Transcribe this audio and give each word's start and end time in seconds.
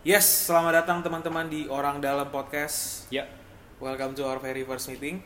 Yes, 0.00 0.48
selamat 0.48 0.84
datang 0.84 0.98
teman-teman 1.04 1.44
di 1.46 1.68
Orang 1.68 2.00
Dalam 2.00 2.32
Podcast. 2.32 3.04
Ya, 3.12 3.28
Welcome 3.76 4.12
to 4.16 4.24
our 4.24 4.36
very 4.38 4.64
first 4.64 4.88
meeting. 4.88 5.20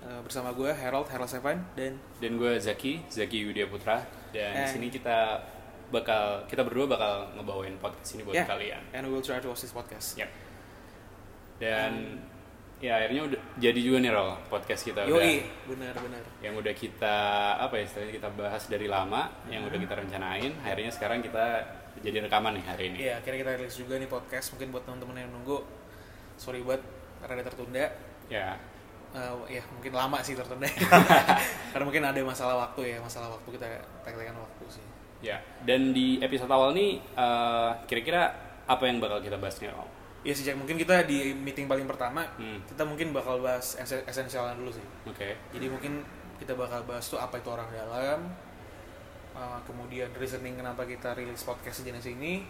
Eh, 0.00 0.20
bersama 0.20 0.52
gue 0.52 0.68
Harold, 0.68 1.08
Harold 1.08 1.28
Seven 1.28 1.56
dan 1.72 1.96
dan 2.20 2.32
gue 2.36 2.52
Zaki, 2.56 3.00
Zaki 3.08 3.48
Widya 3.48 3.64
Putra. 3.64 4.04
Dan 4.28 4.52
di 4.54 4.64
sini 4.68 4.86
kita 4.88 5.40
bakal 5.88 6.44
kita 6.44 6.60
berdua 6.60 6.84
bakal 6.90 7.12
ngebawain 7.32 7.76
podcast 7.76 8.16
ini 8.16 8.24
buat 8.24 8.36
Yeah. 8.36 8.48
kalian. 8.48 8.82
and 8.92 9.04
we 9.04 9.12
will 9.12 9.24
try 9.24 9.40
to 9.40 9.48
host 9.48 9.64
this 9.64 9.72
podcast. 9.72 10.16
Yap. 10.16 10.28
Dan 11.56 12.20
ya 12.80 13.00
akhirnya 13.00 13.24
udah 13.24 13.40
jadi 13.56 13.80
juga 13.80 13.98
nih 14.00 14.12
Rol 14.12 14.32
podcast 14.52 14.82
kita 14.84 15.08
udah 15.08 15.12
Yoi, 15.16 15.36
benar-benar. 15.64 16.20
yang 16.44 16.52
udah 16.56 16.74
kita 16.76 17.16
apa 17.56 17.80
ya 17.80 17.84
istilahnya 17.88 18.14
kita 18.20 18.28
bahas 18.36 18.64
dari 18.68 18.84
lama, 18.84 19.28
yang 19.48 19.64
udah 19.64 19.78
kita 19.80 19.94
rencanain. 19.96 20.52
Akhirnya 20.60 20.92
sekarang 20.92 21.24
kita 21.24 21.64
jadi 22.00 22.18
rekaman 22.20 22.54
nih 22.54 22.64
hari 22.64 22.84
ini. 22.88 22.96
Iya, 23.00 23.12
akhirnya 23.18 23.38
kita 23.40 23.50
rilis 23.56 23.76
juga 23.76 23.94
nih 23.94 24.06
podcast. 24.06 24.46
Mungkin 24.52 24.68
buat 24.70 24.82
teman-teman 24.82 25.16
yang 25.16 25.30
nunggu, 25.30 25.62
sorry 26.34 26.60
buat 26.60 26.80
rada 27.20 27.42
tertunda. 27.42 27.86
Ya, 28.26 28.56
Eh, 29.14 29.30
ya 29.48 29.62
mungkin 29.70 29.94
lama 29.94 30.18
sih 30.18 30.34
tertunda. 30.34 30.66
Karena 31.70 31.84
mungkin 31.86 32.02
ada 32.02 32.18
masalah 32.18 32.58
waktu 32.60 32.90
ya, 32.90 32.98
masalah 32.98 33.30
waktu 33.30 33.46
kita 33.52 33.66
tek-tekan 34.02 34.34
waktu 34.34 34.64
sih. 34.68 34.84
ya. 35.22 35.38
Dan 35.62 35.94
di 35.94 36.18
episode 36.18 36.50
awal 36.50 36.74
nih 36.74 36.98
eh, 36.98 37.70
kira-kira 37.86 38.34
apa 38.66 38.82
yang 38.84 38.98
bakal 38.98 39.22
kita 39.22 39.38
bahas 39.38 39.54
nih 39.56 39.70
Rol? 39.70 39.86
Ya 40.20 40.34
sejak 40.34 40.56
mungkin 40.56 40.74
kita 40.74 41.04
di 41.04 41.30
meeting 41.30 41.64
paling 41.64 41.84
pertama, 41.84 42.26
Hmm. 42.34 42.58
kita 42.66 42.82
mungkin 42.82 43.12
bakal 43.12 43.38
bahas 43.38 43.76
esen- 43.76 44.02
esensialnya 44.02 44.56
dulu 44.56 44.72
sih. 44.72 44.82
Oke. 45.06 45.36
Jadi 45.52 45.66
mungkin 45.68 46.02
kita 46.36 46.58
bakal 46.58 46.82
bahas 46.82 47.06
tuh 47.06 47.16
apa 47.16 47.38
itu 47.38 47.48
orang 47.48 47.70
dalam, 47.70 48.18
uh, 49.34 49.60
kemudian 49.68 50.10
reasoning 50.16 50.56
kenapa 50.56 50.86
kita 50.88 51.12
rilis 51.14 51.44
podcast 51.44 51.82
sejenis 51.82 52.06
ini, 52.14 52.46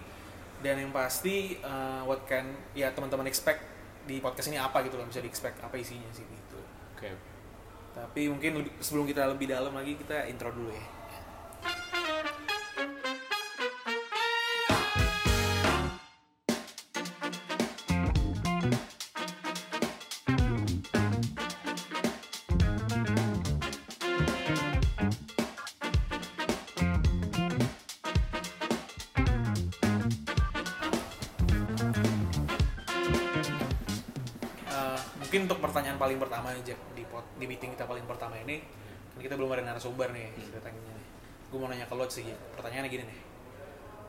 dan 0.62 0.80
yang 0.80 0.92
pasti 0.94 1.58
uh, 1.60 2.04
what 2.06 2.24
can 2.24 2.48
ya 2.72 2.92
teman-teman 2.94 3.26
expect 3.28 3.60
di 4.04 4.20
podcast 4.20 4.52
ini 4.52 4.60
apa 4.60 4.84
gitu 4.84 5.00
kan 5.00 5.08
bisa 5.08 5.24
di 5.24 5.28
expect 5.28 5.60
apa 5.64 5.74
isinya 5.80 6.08
sih 6.12 6.24
gitu. 6.24 6.60
Oke. 6.96 7.10
Tapi 7.94 8.26
mungkin 8.28 8.64
lebih- 8.64 8.74
sebelum 8.82 9.06
kita 9.08 9.24
lebih 9.30 9.48
dalam 9.48 9.72
lagi 9.72 9.96
kita 9.96 10.28
intro 10.28 10.52
dulu 10.52 10.70
ya. 10.72 10.84
Mungkin 35.34 35.50
untuk 35.50 35.66
pertanyaan 35.66 35.98
paling 35.98 36.14
pertama 36.22 36.54
Jack 36.62 36.78
di 36.94 37.02
pot, 37.10 37.26
di 37.34 37.50
meeting 37.50 37.74
kita 37.74 37.90
paling 37.90 38.06
pertama 38.06 38.38
ini 38.38 38.62
kan 39.10 39.18
kita 39.18 39.34
belum 39.34 39.50
ada 39.50 39.66
narasumber 39.66 40.14
nih 40.14 40.30
ceritanya 40.38 40.78
nih. 40.78 41.06
Gue 41.50 41.58
mau 41.58 41.66
nanya 41.66 41.90
ke 41.90 41.94
lo 41.98 42.06
sih, 42.06 42.22
pertanyaannya 42.54 42.86
gini 42.86 43.02
nih. 43.02 43.18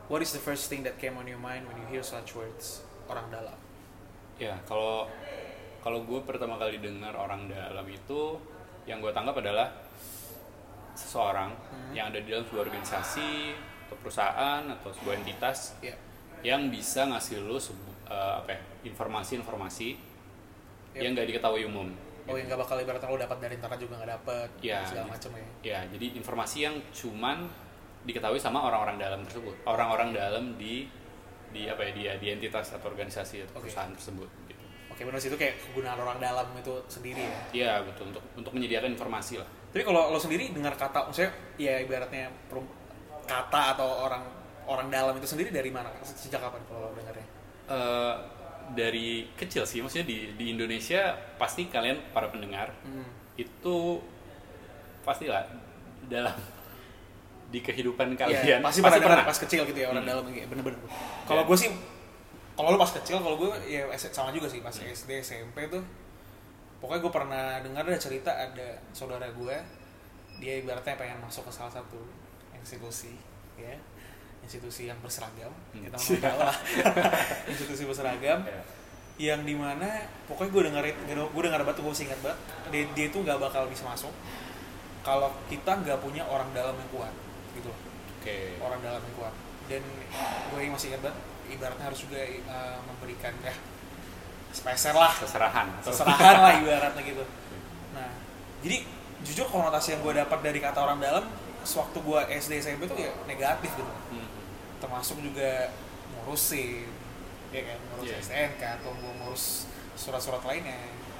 What 0.06 0.22
is 0.22 0.30
the 0.30 0.38
first 0.38 0.70
thing 0.70 0.86
that 0.86 1.02
came 1.02 1.18
on 1.18 1.26
your 1.26 1.42
mind 1.42 1.66
when 1.66 1.74
you 1.82 1.86
hear 1.90 2.06
such 2.06 2.38
words 2.38 2.86
orang 3.10 3.26
dalam? 3.34 3.58
Ya, 4.38 4.54
kalau 4.70 5.10
kalau 5.82 6.06
gue 6.06 6.22
pertama 6.22 6.62
kali 6.62 6.78
dengar 6.78 7.18
orang 7.18 7.50
dalam 7.50 7.86
itu 7.90 8.38
yang 8.86 9.02
gue 9.02 9.10
tangkap 9.10 9.42
adalah 9.42 9.74
seseorang 10.94 11.50
yang 11.90 12.14
ada 12.14 12.22
di 12.22 12.30
dalam 12.30 12.46
sebuah 12.46 12.70
organisasi 12.70 13.50
atau 13.90 13.98
perusahaan 13.98 14.62
atau 14.62 14.94
sebuah 14.94 15.26
entitas 15.26 15.74
Ya, 15.82 15.98
yang 16.46 16.70
bisa 16.70 17.02
ngasih 17.10 17.42
lo 17.42 17.58
sebu- 17.58 17.98
eh, 18.06 18.34
apa 18.46 18.54
ya, 18.54 18.60
informasi-informasi 18.94 20.14
Yep. 20.96 21.02
yang 21.04 21.12
nggak 21.12 21.28
diketahui 21.28 21.62
umum. 21.64 21.88
oh 22.26 22.34
yang 22.34 22.48
gak 22.48 22.58
bakal 22.58 22.74
ibaratnya 22.74 23.06
lo 23.06 23.18
dapat 23.20 23.38
dari 23.38 23.54
internet 23.54 23.78
juga 23.78 23.94
nggak 23.96 24.10
dapat 24.18 24.48
Ya, 24.58 24.82
segala 24.82 25.06
gitu. 25.06 25.14
macam 25.14 25.30
ya. 25.30 25.46
Ya, 25.62 25.80
jadi 25.86 26.06
informasi 26.16 26.56
yang 26.58 26.74
cuman 26.90 27.38
diketahui 28.02 28.40
sama 28.40 28.58
orang-orang 28.62 28.96
dalam 28.96 29.20
tersebut, 29.22 29.54
orang-orang 29.62 30.10
dalam 30.10 30.44
di 30.56 30.90
di 31.52 31.70
apa 31.70 31.86
ya 31.86 31.90
dia 31.92 32.12
di 32.18 32.26
entitas 32.28 32.74
atau 32.74 32.90
organisasi 32.90 33.46
atau 33.46 33.54
Oke. 33.54 33.70
perusahaan 33.70 33.94
tersebut. 33.94 34.26
Gitu. 34.44 34.64
Oke 34.90 35.04
benar 35.04 35.20
sih 35.20 35.28
itu 35.28 35.36
kayak 35.36 35.54
kegunaan 35.60 35.98
orang 35.98 36.18
dalam 36.18 36.46
itu 36.52 36.74
sendiri 36.88 37.22
ya. 37.22 37.38
Iya 37.52 37.72
betul 37.84 38.10
untuk 38.10 38.24
untuk 38.34 38.52
menyediakan 38.52 38.90
informasi 38.90 39.38
lah. 39.38 39.46
Tapi 39.70 39.84
kalau 39.84 40.10
lo 40.10 40.18
sendiri 40.18 40.50
dengar 40.50 40.74
kata, 40.74 41.06
maksudnya 41.06 41.30
ya 41.56 41.78
ibaratnya 41.78 42.32
kata 43.22 43.76
atau 43.76 43.88
orang 44.02 44.22
orang 44.66 44.88
dalam 44.88 45.14
itu 45.14 45.26
sendiri 45.26 45.52
dari 45.52 45.70
mana? 45.70 45.92
Sejak 46.02 46.40
kapan 46.40 46.58
kalau 46.66 46.88
lo 46.88 46.96
dengarnya? 46.96 47.26
Eh, 47.66 48.14
dari 48.72 49.30
kecil 49.34 49.62
sih, 49.62 49.78
maksudnya 49.78 50.04
di 50.04 50.34
di 50.34 50.50
Indonesia 50.50 51.14
pasti 51.36 51.68
kalian 51.68 52.10
para 52.10 52.26
pendengar 52.26 52.74
Hmm. 52.82 53.06
itu 53.36 54.00
pastilah 55.02 55.46
dalam 56.08 56.34
di 57.54 57.62
kehidupan 57.62 58.18
Iya, 58.18 58.18
kalian 58.18 58.60
pasti, 58.60 58.80
pernah 58.82 58.98
dengar 58.98 59.22
pas 59.22 59.38
kecil 59.38 59.62
gitu 59.64 59.78
ya 59.78 59.88
orang 59.92 60.02
Hmm. 60.02 60.10
dalam 60.10 60.24
kayak 60.26 60.48
bener-bener. 60.50 60.80
Kalau 61.24 61.42
Iya. 61.42 61.48
gue 61.48 61.56
sih, 61.56 61.70
kalau 62.56 62.68
lo 62.74 62.78
pas 62.80 62.90
kecil, 62.90 63.16
kalau 63.20 63.36
gue 63.38 63.50
ya 63.70 63.86
sama 63.94 64.34
juga 64.34 64.50
sih 64.50 64.58
pas 64.58 64.74
Hmm. 64.74 64.90
SD 64.90 65.10
SMP 65.22 65.70
tuh. 65.70 65.84
Pokoknya 66.82 67.00
gue 67.00 67.12
pernah 67.14 67.44
dengar 67.62 67.86
ada 67.86 67.96
cerita 67.96 68.28
ada 68.28 68.68
saudara 68.90 69.30
gue, 69.30 69.56
dia 70.36 70.54
ibaratnya 70.58 70.98
pengen 70.98 71.22
masuk 71.22 71.46
ke 71.46 71.52
salah 71.54 71.70
satu 71.70 72.02
institusi, 72.52 73.14
ya 73.56 73.72
institusi 74.46 74.86
yang 74.86 74.98
berseragam, 75.02 75.50
Hmm. 75.74 75.82
kita 75.82 75.96
mau 75.96 76.06
tahu 76.22 76.38
lah, 76.40 76.56
institusi 77.44 77.82
berseragam 77.82 78.46
Ya. 78.46 78.62
yang 79.16 79.42
di 79.42 79.52
mana 79.52 80.06
pokoknya 80.24 80.50
gue 80.50 80.62
dengar 80.68 80.84
gue 81.08 81.42
dengar 81.42 81.60
banget 81.60 81.80
gue 81.80 81.94
ingat 82.04 82.20
banget 82.20 82.38
dia, 82.68 82.82
dia 82.92 83.06
tuh 83.08 83.20
nggak 83.20 83.38
bakal 83.40 83.66
bisa 83.66 83.82
masuk 83.82 84.12
kalau 85.00 85.32
kita 85.46 85.72
nggak 85.82 85.98
punya 85.98 86.20
orang 86.22 86.46
dalam 86.52 86.74
yang 86.74 86.90
kuat 86.90 87.14
gitu 87.52 87.66
loh 87.66 87.80
Oke. 88.20 88.60
orang 88.60 88.76
dalam 88.78 89.00
yang 89.00 89.14
kuat 89.16 89.34
dan 89.66 89.82
gue 90.52 90.60
yang 90.60 90.70
masih 90.70 90.92
ingat 90.92 91.00
banget 91.02 91.18
ibaratnya 91.48 91.84
harus 91.86 92.00
juga 92.00 92.18
eh, 92.20 92.78
memberikan 92.84 93.32
ya 93.40 93.54
speser 94.52 94.92
lah 94.92 95.12
Seserahan. 95.16 95.68
seserahan 95.80 96.36
lah 96.36 96.52
ibaratnya 96.60 97.02
gitu 97.02 97.24
nah 97.92 98.12
jadi 98.60 98.84
jujur 99.26 99.44
konotasi 99.44 99.88
yang 99.90 100.00
gue 100.00 100.14
dapat 100.16 100.38
dari 100.40 100.58
kata 100.58 100.78
orang 100.80 100.98
dalam 100.98 101.24
sewaktu 101.60 101.98
gue 101.98 102.20
SD 102.32 102.52
SMP 102.60 102.86
tuh 102.86 102.94
ya 102.96 103.10
negatif 103.24 103.68
gitu 103.68 103.92
Hmm. 104.08 104.28
termasuk 104.78 105.18
juga 105.18 105.74
ngurusin 106.14 106.86
ya 107.50 107.62
kan 107.64 107.78
ngurus 107.88 108.06
Iya. 108.06 108.16
STNK 108.20 108.62
atau 108.78 108.90
gua 108.94 109.12
ngurus 109.16 109.66
surat-surat 109.94 110.42
lainnya 110.42 110.78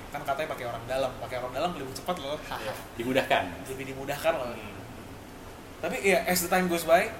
kan 0.08 0.22
katanya 0.22 0.48
pakai 0.48 0.66
orang 0.66 0.84
dalam 0.86 1.10
pakai 1.18 1.36
orang 1.36 1.52
dalam 1.52 1.70
lebih 1.72 1.90
cepat 1.92 2.16
loh 2.18 2.38
Ya, 2.40 2.54
haha 2.54 2.72
Dimudahkan. 2.94 3.42
lebih 3.66 3.84
dimudahkan 3.90 4.32
loh 4.34 4.48
Hmm. 4.48 4.78
tapi 5.76 5.96
ya 6.00 6.22
as 6.24 6.40
the 6.40 6.48
time 6.48 6.66
goes 6.66 6.82
by 6.82 7.10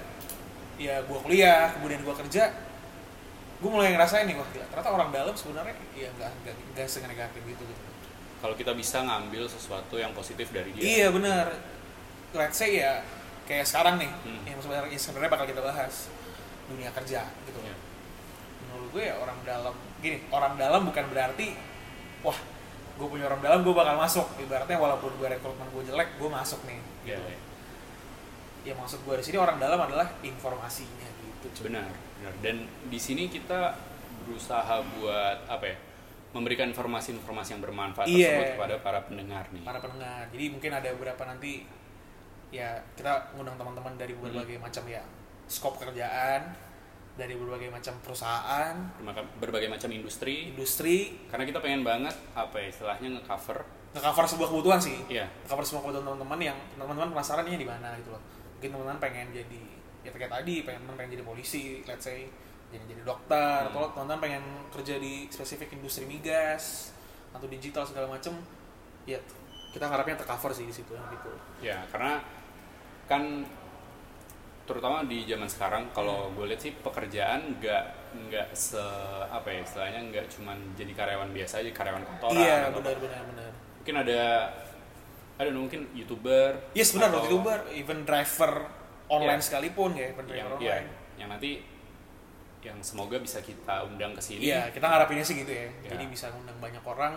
ya 0.76 1.03
gua 1.03 1.18
kuliah 1.18 1.72
kemudian 1.72 2.00
gua 2.03 2.14
kerja 2.14 2.53
gua 3.56 3.70
mulai 3.72 3.91
ngerasain 3.91 4.24
nih 4.24 4.36
wah 4.36 4.47
gila, 4.47 4.64
ternyata 4.66 4.91
orang 4.92 5.08
dalam 5.10 5.32
sebenarnya 5.32 5.74
ya 5.94 6.08
nggak 6.10 6.30
nggak 6.42 6.54
nggak 6.72 6.86
senegatif 6.86 7.42
gitu 7.42 7.62
gitu 7.64 7.82
Kalau 8.36 8.52
kita 8.52 8.72
bisa 8.72 9.00
ngambil 9.00 9.48
sesuatu 9.48 9.97
yang 9.97 10.12
positif 10.12 10.52
dari 10.52 10.70
dia. 10.76 10.82
iya 10.82 11.06
benar 11.08 11.56
let's 12.32 12.54
say 12.54 12.76
ya 12.76 13.00
kayak 13.44 13.64
sekarang 13.64 13.97
nih 13.97 14.10
Hmm. 14.22 14.42
yang 14.44 14.58
sebenarnya 14.58 14.92
sebenarnya 14.94 15.30
bakal 15.30 15.47
kita 15.47 15.62
bahas 15.62 16.10
dunia 16.66 16.91
kerja 16.92 17.24
gitu 17.42 17.58
Ya. 17.62 17.74
menurut 18.66 18.88
gue 18.92 19.02
ya 19.02 19.14
orang 19.16 19.38
dalam 19.41 19.74
gini 19.98 20.19
orang 20.28 20.54
dalam 20.54 20.82
bukan 20.84 21.04
berarti 21.08 21.56
wah 22.20 22.36
gue 22.97 23.06
punya 23.06 23.24
orang 23.24 23.41
dalam 23.41 23.60
gue 23.62 23.72
bakal 23.72 23.94
masuk 23.94 24.26
ibaratnya 24.36 24.76
walaupun 24.76 25.14
gue 25.16 25.28
rekrutmen 25.30 25.68
gue 25.70 25.82
jelek 25.86 26.08
gue 26.16 26.28
masuk 26.28 26.60
nih 26.66 26.80
gitu. 27.04 27.16
ya. 27.16 27.38
ya 28.64 28.74
maksud 28.74 29.00
gue 29.00 29.14
di 29.16 29.24
sini 29.24 29.38
orang 29.38 29.56
dalam 29.56 29.78
adalah 29.78 30.10
informasinya 30.21 31.09
gitu 31.22 31.48
Benar, 31.62 31.86
benar. 32.18 32.32
Dan 32.42 32.56
di 32.91 32.98
sini 32.98 33.30
kita 33.30 33.78
berusaha 34.21 34.82
buat 34.98 35.47
apa 35.47 35.65
ya? 35.65 35.77
Memberikan 36.28 36.69
informasi-informasi 36.69 37.49
yang 37.51 37.63
bermanfaat 37.63 38.07
Iya. 38.07 38.28
tersebut 38.28 38.49
kepada 38.55 38.75
para 38.81 39.01
pendengar 39.03 39.45
nih. 39.51 39.63
para 39.63 39.78
pendengar 39.78 40.27
jadi 40.28 40.45
mungkin 40.49 40.71
ada 40.71 40.89
beberapa 40.93 41.23
nanti 41.25 41.65
ya 42.49 42.69
kita 42.93 43.33
ngundang 43.33 43.57
teman-teman 43.57 43.95
dari 43.95 44.13
Hmm. 44.13 44.23
berbagai 44.23 44.57
macam 44.57 44.84
ya 44.84 45.03
skop 45.45 45.77
kerjaan 45.77 46.53
dari 47.15 47.33
berbagai 47.33 47.71
macam 47.71 47.97
perusahaan 48.01 48.75
Berbagai 49.37 49.67
macam 49.67 49.89
industri. 49.89 50.53
industri 50.53 51.17
Karena 51.27 51.43
kita 51.43 51.59
pengen 51.59 51.81
banget 51.81 52.13
apa 52.33 52.57
ya 52.57 52.69
istilahnya 52.69 53.09
nge-cover. 53.15 53.65
nge-cover 53.91 54.25
sebuah 54.27 54.49
kebutuhan 54.51 54.77
sih 54.78 54.99
Iya. 55.09 55.25
cover 55.47 55.65
semua 55.65 55.81
kebutuhan 55.83 56.05
teman-teman 56.07 56.41
yang 56.45 56.59
teman-teman 56.75 57.09
penasaran 57.11 57.47
ini 57.47 57.57
di 57.57 57.65
mana 57.65 57.97
gitu 57.97 58.11
loh 58.11 58.21
mungkin 58.53 58.69
teman-teman 58.71 59.01
pengen 59.01 59.27
jadi 59.33 59.63
ya 60.03 60.11
kayak 60.11 60.28
tadi 60.31 60.55
pengen 60.63 60.84
pengen 60.93 61.11
jadi 61.13 61.25
polisi 61.25 61.81
let's 61.83 62.05
say 62.05 62.28
jadi 62.66 62.84
jadi 62.84 63.03
dokter 63.03 63.59
Hmm. 63.63 63.71
atau 63.71 63.83
teman-teman 63.91 64.21
pengen 64.21 64.45
kerja 64.71 64.95
di 64.97 65.27
spesifik 65.28 65.72
industri 65.72 66.04
migas 66.04 66.91
atau 67.30 67.47
digital 67.47 67.84
segala 67.84 68.09
macem 68.09 68.34
ya 69.04 69.18
kita 69.71 69.86
harapnya 69.86 70.16
tercover 70.16 70.51
sih 70.51 70.65
di 70.65 70.72
situ 70.72 70.91
gitu. 70.91 71.30
Ya, 71.60 71.84
karena 71.92 72.24
kan 73.04 73.45
terutama 74.66 75.07
di 75.07 75.22
zaman 75.22 75.47
sekarang 75.47 75.95
kalau 75.95 76.34
gue 76.34 76.42
lihat 76.45 76.59
sih 76.59 76.74
pekerjaan 76.74 77.54
nggak 77.57 77.84
nggak 78.27 78.48
se 78.51 78.83
apa 79.28 79.47
ya 79.47 79.63
istilahnya 79.63 80.01
nggak 80.10 80.27
cuman 80.27 80.59
jadi 80.74 80.91
karyawan 80.91 81.30
biasa 81.30 81.63
aja 81.63 81.71
karyawan 81.71 82.03
kantoran 82.03 82.34
iya 82.34 82.66
benar 82.74 82.97
benar 82.98 83.22
benar. 83.30 83.51
Mungkin 83.78 83.95
ada 84.03 84.22
ada 85.36 85.48
mungkin 85.54 85.80
youtuber 85.95 86.59
yes 86.74 86.91
benar 86.91 87.15
atau 87.15 87.22
youtuber 87.22 87.59
even 87.71 88.03
driver 88.03 88.66
online 89.07 89.39
Iya. 89.39 89.47
sekalipun 89.47 89.91
ya 89.95 90.10
yang 90.10 90.16
driver 90.18 90.34
ya, 90.34 90.42
online. 90.83 90.89
Yang 91.15 91.28
nanti 91.30 91.51
yang 92.66 92.78
semoga 92.83 93.15
bisa 93.16 93.39
kita 93.39 93.86
undang 93.86 94.10
ke 94.10 94.18
sini 94.18 94.51
Iya, 94.51 94.74
kita 94.74 94.83
ngarapinnya 94.83 95.22
sih 95.22 95.39
gitu 95.39 95.54
ya. 95.54 95.71
Ya. 95.86 95.95
Jadi 95.95 96.10
bisa 96.10 96.27
ngundang 96.34 96.59
banyak 96.59 96.83
orang. 96.83 97.15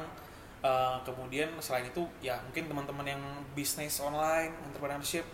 Eh, 0.59 0.97
kemudian 1.01 1.49
selain 1.57 1.87
itu, 1.87 2.03
ya 2.19 2.37
mungkin 2.45 2.69
teman-teman 2.69 3.05
yang 3.07 3.21
bisnis 3.55 3.97
online, 3.97 4.53
entrepreneurship, 4.61 5.25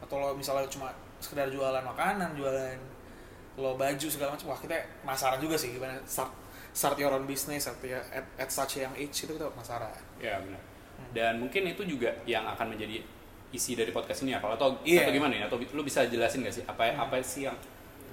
atau 0.00 0.16
lo 0.16 0.32
misalnya 0.32 0.64
cuma 0.66 0.88
sekedar 1.20 1.50
jualan 1.50 1.82
makanan, 1.82 2.32
jualan 2.32 2.78
lo 3.54 3.74
baju 3.74 4.06
segala 4.06 4.32
macam, 4.32 4.50
wah 4.50 4.58
kita 4.58 4.74
penasaran 5.02 5.38
juga 5.38 5.54
sih 5.54 5.74
gimana 5.74 5.94
start 6.06 6.30
start 6.70 6.98
your 6.98 7.10
own 7.10 7.22
business 7.22 7.66
at, 7.66 7.78
ya, 7.82 8.02
at, 8.10 8.26
at 8.34 8.50
such 8.50 8.78
young 8.78 8.90
age 8.94 9.14
itu 9.14 9.30
kita 9.30 9.46
penasaran. 9.46 9.90
ya 10.18 10.38
benar 10.42 10.58
Hmm. 10.94 11.10
dan 11.10 11.42
mungkin 11.42 11.66
itu 11.66 11.82
juga 11.82 12.06
yang 12.22 12.46
akan 12.46 12.70
menjadi 12.70 13.02
isi 13.50 13.74
dari 13.74 13.90
podcast 13.90 14.22
ini 14.22 14.30
ya 14.30 14.38
kalau 14.38 14.54
atau 14.54 14.78
Iya. 14.86 15.06
atau 15.06 15.14
gimana 15.14 15.34
ya 15.34 15.50
atau 15.50 15.58
lu 15.58 15.82
bisa 15.82 16.06
jelasin 16.06 16.46
gak 16.46 16.54
sih 16.54 16.62
apa 16.62 16.86
Hmm. 16.86 17.02
apa 17.02 17.18
sih 17.18 17.50
yang 17.50 17.54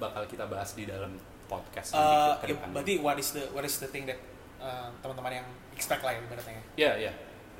bakal 0.02 0.26
kita 0.26 0.44
bahas 0.50 0.74
di 0.74 0.84
dalam 0.84 1.14
podcast 1.46 1.94
nanti 1.94 2.02
ke 2.42 2.46
ya, 2.50 2.50
depannya? 2.58 2.72
berarti 2.74 2.94
what 2.98 3.16
is 3.16 3.28
the 3.30 3.42
what 3.54 3.62
is 3.62 3.78
the 3.78 3.86
thing 3.86 4.02
that 4.02 4.18
eh, 4.58 4.88
teman-teman 4.98 5.38
yang 5.38 5.46
expect 5.72 6.02
lah 6.02 6.10
ya 6.10 6.20
ibaratnya. 6.20 6.62
ya 6.74 6.92
ya 6.98 7.12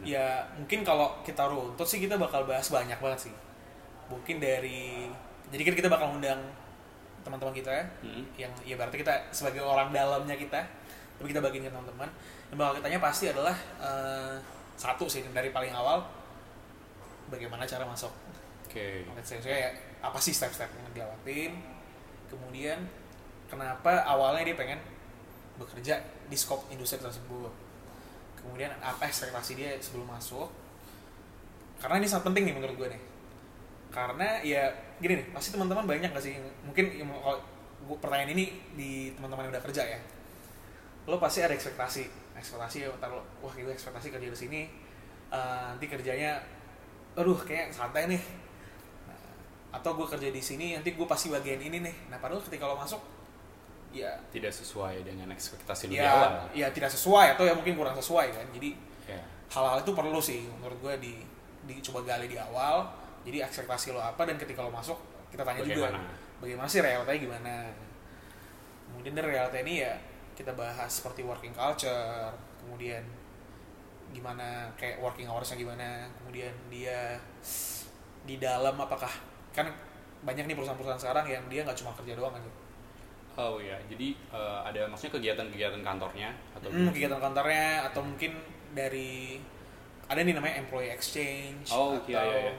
Ya 0.02 0.42
mungkin 0.58 0.82
kalau 0.82 1.22
kita 1.22 1.46
runtut 1.46 1.86
sih 1.86 2.02
kita 2.02 2.18
bakal 2.18 2.42
bahas 2.42 2.66
banyak 2.66 2.98
banget 2.98 3.30
sih. 3.30 3.34
Mungkin 4.10 4.42
dari 4.42 5.06
jadi 5.54 5.62
kan 5.62 5.74
kita 5.78 5.86
bakal 5.86 6.18
undang 6.18 6.42
teman-teman 7.22 7.54
kita 7.54 7.70
ya, 7.70 7.84
Hmm. 8.02 8.24
yang 8.34 8.50
ya 8.66 8.74
berarti 8.74 8.98
kita 8.98 9.14
sebagai 9.30 9.62
orang 9.62 9.94
dalamnya 9.94 10.34
kita, 10.34 10.58
tapi 11.20 11.30
kita 11.30 11.38
bagiin 11.38 11.62
ke 11.62 11.70
teman-teman. 11.70 12.10
Yang 12.50 12.58
bakal 12.58 12.72
kita 12.74 12.84
tanya 12.90 12.98
pasti 12.98 13.24
adalah 13.30 13.54
eh, 13.78 14.34
satu 14.74 15.06
sih 15.06 15.22
dari 15.30 15.54
paling 15.54 15.70
awal 15.70 16.02
bagaimana 17.30 17.62
cara 17.62 17.86
masuk. 17.86 18.10
oke 18.66 18.84
say, 19.22 19.38
saya 19.38 19.70
apa 20.02 20.18
sih 20.18 20.34
step-step 20.34 20.66
yang 20.66 20.88
dilawatin, 20.96 21.52
kemudian 22.32 22.88
kenapa 23.52 24.00
awalnya 24.08 24.48
dia 24.48 24.56
pengen 24.56 24.80
bekerja 25.60 26.00
di 26.32 26.36
scope 26.36 26.72
industri 26.72 26.96
tersebut, 26.96 27.52
kemudian 28.40 28.72
apa 28.80 29.04
ekspektasi 29.04 29.52
dia 29.52 29.76
sebelum 29.76 30.08
masuk, 30.08 30.48
karena 31.76 32.00
ini 32.00 32.08
sangat 32.08 32.32
penting 32.32 32.48
nih 32.48 32.54
menurut 32.56 32.74
gue 32.80 32.88
nih, 32.88 33.02
karena 33.92 34.40
ya 34.40 34.72
gini 34.96 35.20
nih, 35.20 35.26
pasti 35.36 35.52
teman-teman 35.52 35.84
banyak 35.84 36.08
gak 36.08 36.24
sih, 36.24 36.40
mungkin 36.64 36.88
kalau 36.96 37.38
pertanyaan 38.00 38.32
ini 38.32 38.56
di 38.72 39.12
teman-teman 39.12 39.50
yang 39.50 39.52
udah 39.60 39.64
kerja 39.68 39.82
ya, 39.84 40.00
lo 41.04 41.20
pasti 41.20 41.44
ada 41.44 41.52
ekspektasi, 41.52 42.08
ekspektasi 42.38 42.76
ya, 42.86 42.88
ntar 42.96 43.12
lo, 43.12 43.20
wah 43.44 43.52
gue 43.52 43.68
ekspektasi 43.68 44.08
kerja 44.08 44.28
di 44.32 44.38
sini, 44.38 44.60
eh, 45.28 45.62
nanti 45.68 45.84
kerjanya, 45.84 46.40
aduh 47.12 47.36
kayak 47.44 47.68
santai 47.68 48.08
nih, 48.08 48.22
atau 49.72 49.90
gue 49.96 50.06
kerja 50.06 50.28
di 50.28 50.42
sini 50.44 50.76
nanti 50.76 50.92
gue 50.92 51.06
pasti 51.08 51.32
bagian 51.32 51.58
ini 51.58 51.80
nih. 51.80 51.96
Nah 52.12 52.20
padahal 52.20 52.44
ketika 52.44 52.68
lo 52.68 52.76
masuk 52.76 53.00
ya 53.92 54.12
tidak 54.32 54.52
sesuai 54.52 55.04
dengan 55.04 55.28
ekspektasi 55.32 55.92
lu 55.92 55.96
di 55.96 56.00
ya 56.00 56.08
awal. 56.16 56.48
ya 56.56 56.66
tidak 56.72 56.88
sesuai 56.88 57.36
atau 57.36 57.44
ya 57.44 57.52
mungkin 57.56 57.74
kurang 57.76 57.96
sesuai 57.96 58.32
kan. 58.32 58.46
Jadi 58.52 58.76
ya. 59.08 59.20
hal-hal 59.52 59.80
itu 59.80 59.92
perlu 59.96 60.20
sih 60.20 60.44
menurut 60.60 60.78
gue 60.80 60.94
di 61.00 61.14
dicoba 61.64 62.04
gali 62.04 62.28
di 62.28 62.36
awal. 62.36 62.84
Jadi 63.24 63.40
ekspektasi 63.40 63.96
lo 63.96 64.00
apa 64.02 64.28
dan 64.28 64.36
ketika 64.36 64.60
lo 64.60 64.70
masuk 64.70 65.00
kita 65.32 65.42
tanya 65.42 65.64
juga. 65.64 65.88
Bagaimana? 65.88 66.00
bagaimana 66.42 66.68
sih 66.68 66.80
realitanya 66.84 67.20
gimana? 67.20 67.54
Kemudian 68.92 69.14
dari 69.16 69.28
realita 69.32 69.58
ini 69.64 69.74
ya 69.80 69.94
kita 70.32 70.52
bahas 70.56 70.88
seperti 70.88 71.22
working 71.22 71.52
culture 71.52 72.32
kemudian 72.64 73.04
gimana 74.12 74.68
kayak 74.76 75.00
working 75.00 75.28
hoursnya 75.28 75.56
gimana 75.56 76.08
kemudian 76.20 76.52
dia 76.68 77.16
di 78.22 78.36
dalam 78.40 78.76
apakah 78.76 79.10
kan 79.52 79.66
banyak 80.22 80.44
nih 80.44 80.54
perusahaan-perusahaan 80.54 81.00
sekarang 81.00 81.24
yang 81.26 81.44
dia 81.46 81.60
nggak 81.62 81.76
cuma 81.76 81.92
kerja 81.94 82.14
doang 82.14 82.32
kan 82.32 82.42
oh 83.34 83.56
ya 83.58 83.76
jadi 83.86 84.08
eh, 84.12 84.58
ada 84.64 84.80
maksudnya 84.86 85.12
kegiatan-kegiatan 85.16 85.80
kantornya 85.80 86.30
atau 86.52 86.68
hmm, 86.68 86.88
kegiatan 86.90 87.18
kantornya 87.18 87.68
atau 87.88 88.00
mungkin 88.02 88.32
dari 88.72 89.40
ada 90.04 90.20
nih 90.20 90.32
namanya 90.32 90.60
employee 90.60 90.90
exchange 90.90 91.68
Oh, 91.68 91.96
atau 91.96 92.08
iya, 92.08 92.20
iya, 92.22 92.38
iya. 92.42 92.54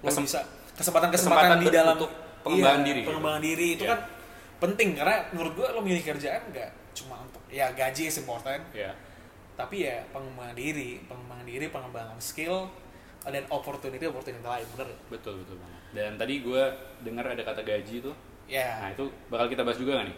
lo 0.00 0.06
Kesem- 0.06 0.24
bisa 0.24 0.40
kesempatan-kesempatan 0.72 1.56
kesempatan 1.56 1.58
di 1.58 1.68
dalam 1.70 1.94
untuk 1.96 2.12
pengembangan 2.42 2.80
iya, 2.80 2.86
diri 2.86 2.98
gitu. 2.98 3.08
pengembangan 3.08 3.42
diri 3.42 3.66
itu 3.70 3.84
Iya. 3.84 3.90
kan 3.92 4.00
penting 4.58 4.88
karena 4.94 5.16
menurut 5.30 5.52
gua 5.52 5.68
lo 5.72 5.80
milih 5.80 6.02
kerjaan 6.02 6.42
nggak 6.48 6.70
cuma 6.92 7.16
untuk 7.18 7.42
ya 7.48 7.72
gaji 7.72 8.02
is 8.06 8.16
important 8.18 8.62
ya 8.70 8.92
tapi 9.52 9.84
ya 9.84 10.00
pengembangan 10.10 10.54
diri 10.54 11.00
pengembangan 11.04 11.44
diri 11.44 11.66
pengembangan 11.68 12.18
skill 12.18 12.68
dan 13.24 13.44
opportunity 13.48 14.02
opportunity 14.02 14.42
lain 14.42 14.66
bener 14.72 14.86
ya? 14.88 14.98
betul 15.08 15.34
betul 15.38 15.56
banget. 15.56 15.80
Dan 15.92 16.10
tadi 16.16 16.34
gue 16.40 16.62
dengar 17.00 17.24
ada 17.28 17.38
kata 17.40 17.60
gaji 17.60 18.00
tuh. 18.00 18.14
Ya. 18.44 18.80
Nah 18.80 18.90
itu 18.90 19.04
bakal 19.28 19.46
kita 19.46 19.62
bahas 19.62 19.76
juga 19.76 19.96
gak 19.96 20.10
nih? 20.10 20.16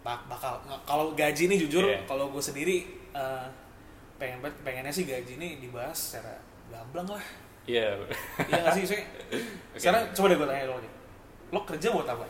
Bak- 0.00 0.24
bakal. 0.26 0.56
Kalau 0.82 1.12
gaji 1.12 1.42
ini 1.44 1.56
jujur 1.58 1.84
Iya. 1.84 2.00
kalau 2.04 2.30
gue 2.30 2.40
sendiri 2.40 2.76
eh, 3.10 3.46
pengen 4.16 4.38
pengennya 4.62 4.88
sih 4.88 5.04
gaji 5.04 5.36
ini 5.36 5.48
dibahas 5.58 5.92
secara 5.94 6.38
gamblang 6.68 7.10
lah. 7.10 7.24
Iya. 7.64 8.00
Iya 8.40 8.56
nggak 8.62 8.74
sih 8.74 8.82
Soalnya 8.82 9.04
Oke. 9.28 9.76
sekarang 9.76 10.02
coba 10.08 10.26
deh 10.26 10.36
gue 10.36 10.48
tanya 10.48 10.64
lo 10.64 10.76
nih 10.78 10.92
lo 11.48 11.60
kerja 11.64 11.88
buat 11.90 12.06
apa? 12.06 12.24